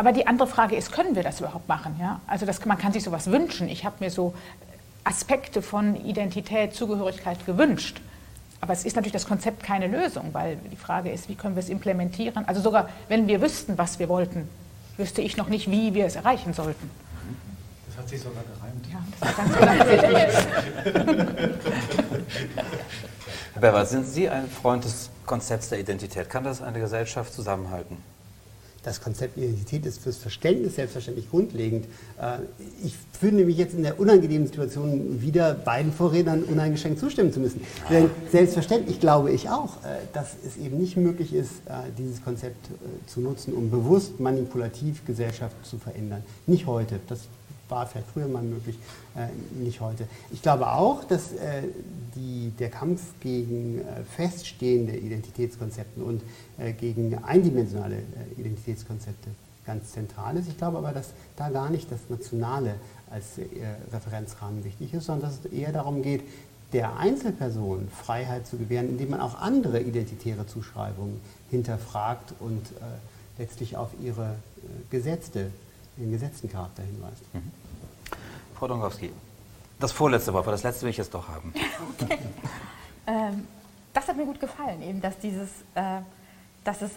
[0.00, 1.94] Aber die andere Frage ist, können wir das überhaupt machen?
[2.00, 2.22] Ja?
[2.26, 3.68] Also das, man kann sich sowas wünschen.
[3.68, 4.32] Ich habe mir so
[5.04, 8.00] Aspekte von Identität, Zugehörigkeit gewünscht.
[8.62, 11.62] Aber es ist natürlich das Konzept keine Lösung, weil die Frage ist, wie können wir
[11.62, 12.48] es implementieren?
[12.48, 14.48] Also sogar wenn wir wüssten, was wir wollten,
[14.96, 16.90] wüsste ich noch nicht, wie wir es erreichen sollten.
[17.88, 18.86] Das hat sich sogar gereimt.
[18.90, 19.54] Ja, das war ganz
[23.52, 26.30] Herr Berber, sind Sie ein Freund des Konzepts der Identität?
[26.30, 27.98] Kann das eine Gesellschaft zusammenhalten?
[28.82, 31.86] Das Konzept Identität ist fürs Verständnis selbstverständlich grundlegend.
[32.20, 32.38] Äh,
[32.82, 37.60] ich finde mich jetzt in der unangenehmen Situation, wieder beiden Vorrednern uneingeschränkt zustimmen zu müssen.
[37.90, 42.68] Denn selbstverständlich glaube ich auch, äh, dass es eben nicht möglich ist, äh, dieses Konzept
[43.06, 46.22] zu nutzen, um bewusst manipulativ Gesellschaft zu verändern.
[46.46, 47.00] Nicht heute.
[47.08, 47.20] Das
[47.70, 48.76] war vielleicht früher mal möglich,
[49.58, 50.06] nicht heute.
[50.32, 51.30] Ich glaube auch, dass
[52.14, 53.82] die, der Kampf gegen
[54.16, 56.22] feststehende Identitätskonzepte und
[56.78, 58.02] gegen eindimensionale
[58.36, 59.30] Identitätskonzepte
[59.66, 60.48] ganz zentral ist.
[60.48, 62.74] Ich glaube aber, dass da gar nicht das Nationale
[63.10, 63.44] als äh,
[63.92, 66.22] Referenzrahmen wichtig ist, sondern dass es eher darum geht,
[66.72, 71.20] der Einzelperson Freiheit zu gewähren, indem man auch andere identitäre Zuschreibungen
[71.50, 74.34] hinterfragt und äh, letztlich auf ihre äh,
[74.90, 75.50] Gesetzte,
[75.96, 77.22] den gesetzten Charakter hinweist.
[77.32, 77.59] Mhm.
[78.60, 78.90] Frau
[79.78, 81.54] das vorletzte Wort, weil das letzte will ich jetzt doch haben.
[82.02, 82.18] Okay.
[83.06, 83.46] ähm,
[83.92, 86.00] das hat mir gut gefallen, eben, dass dieses, äh,
[86.64, 86.92] dass es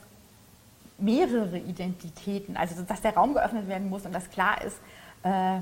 [0.97, 4.77] mehrere Identitäten, also dass der Raum geöffnet werden muss und dass klar ist,
[5.23, 5.59] äh,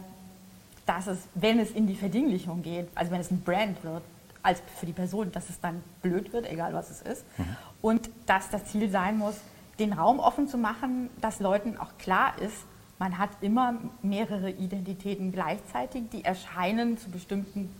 [0.86, 4.04] dass es, wenn es in die Verdinglichung geht, also wenn es ein Brand wird,
[4.44, 7.26] als für die Person, dass es dann blöd wird, egal was es ist.
[7.38, 7.56] Mhm.
[7.82, 9.36] Und dass das Ziel sein muss,
[9.80, 12.66] den Raum offen zu machen, dass Leuten auch klar ist,
[13.02, 17.74] man hat immer mehrere Identitäten gleichzeitig, die erscheinen zu bestimmten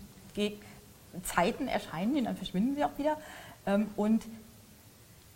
[1.22, 3.18] Zeiten erscheinen die, dann verschwinden sie auch wieder.
[3.68, 4.26] Ähm, und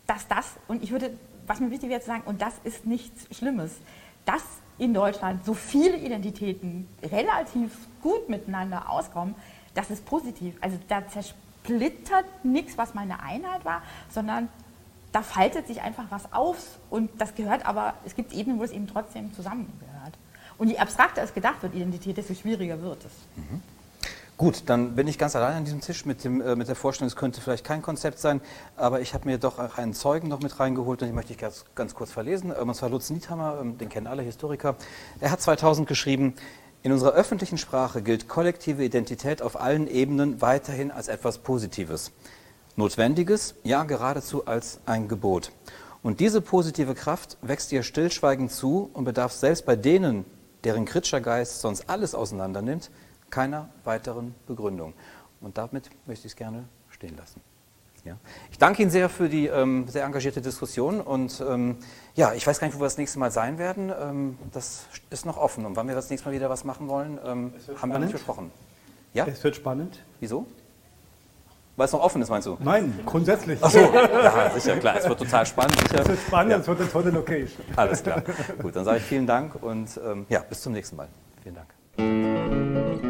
[0.07, 1.11] dass das, und ich würde,
[1.45, 3.77] was mir wichtig wäre zu sagen, und das ist nichts Schlimmes,
[4.25, 4.41] dass
[4.79, 9.35] in Deutschland so viele Identitäten relativ gut miteinander auskommen,
[9.75, 10.55] das ist positiv.
[10.61, 14.49] Also da zersplittert nichts, was mal eine Einheit war, sondern
[15.15, 16.57] da faltet sich einfach was auf
[16.89, 20.11] und das gehört aber, es gibt Ebenen, wo es eben trotzdem zusammengehört.
[20.57, 23.11] Und je abstrakter es gedacht wird, Identität, desto schwieriger wird es.
[23.37, 23.61] Mhm.
[24.35, 27.07] Gut, dann bin ich ganz allein an diesem Tisch mit, dem, äh, mit der Vorstellung,
[27.07, 28.41] es könnte vielleicht kein Konzept sein,
[28.75, 31.63] aber ich habe mir doch einen Zeugen noch mit reingeholt und den möchte ich ganz,
[31.75, 32.51] ganz kurz verlesen.
[32.51, 34.75] Ähm, und zwar Lutz Niethammer, ähm, den kennen alle Historiker.
[35.21, 36.33] Er hat 2000 geschrieben,
[36.83, 42.11] in unserer öffentlichen Sprache gilt kollektive Identität auf allen Ebenen weiterhin als etwas Positives.
[42.75, 45.51] Notwendiges, ja geradezu als ein Gebot.
[46.03, 50.25] Und diese positive Kraft wächst ihr stillschweigend zu und bedarf selbst bei denen,
[50.63, 52.91] deren kritischer Geist sonst alles auseinandernimmt,
[53.29, 54.93] keiner weiteren Begründung.
[55.41, 57.41] Und damit möchte ich es gerne stehen lassen.
[58.03, 58.17] Ja.
[58.51, 61.77] Ich danke Ihnen sehr für die ähm, sehr engagierte Diskussion und ähm,
[62.13, 63.91] ja, ich weiß gar nicht, wo wir das nächste Mal sein werden.
[63.99, 65.65] Ähm, das ist noch offen.
[65.65, 68.51] Und wann wir das nächste Mal wieder was machen wollen, ähm, haben wir nicht besprochen.
[69.13, 69.25] Ja?
[69.25, 70.03] Es wird spannend.
[70.19, 70.45] Wieso?
[71.77, 72.57] Weil es noch offen ist, meinst du?
[72.61, 73.59] Nein, grundsätzlich.
[73.61, 74.95] Ach so, ja, sicher, klar.
[74.97, 75.77] Es wird total spannend.
[75.79, 76.01] Sicher.
[76.01, 76.57] Es wird spannend, ja.
[76.59, 77.65] es wird eine tolle Location.
[77.75, 78.23] Alles klar.
[78.61, 81.09] Gut, dann sage ich vielen Dank und ähm, ja, bis zum nächsten Mal.
[81.43, 83.04] Vielen Dank.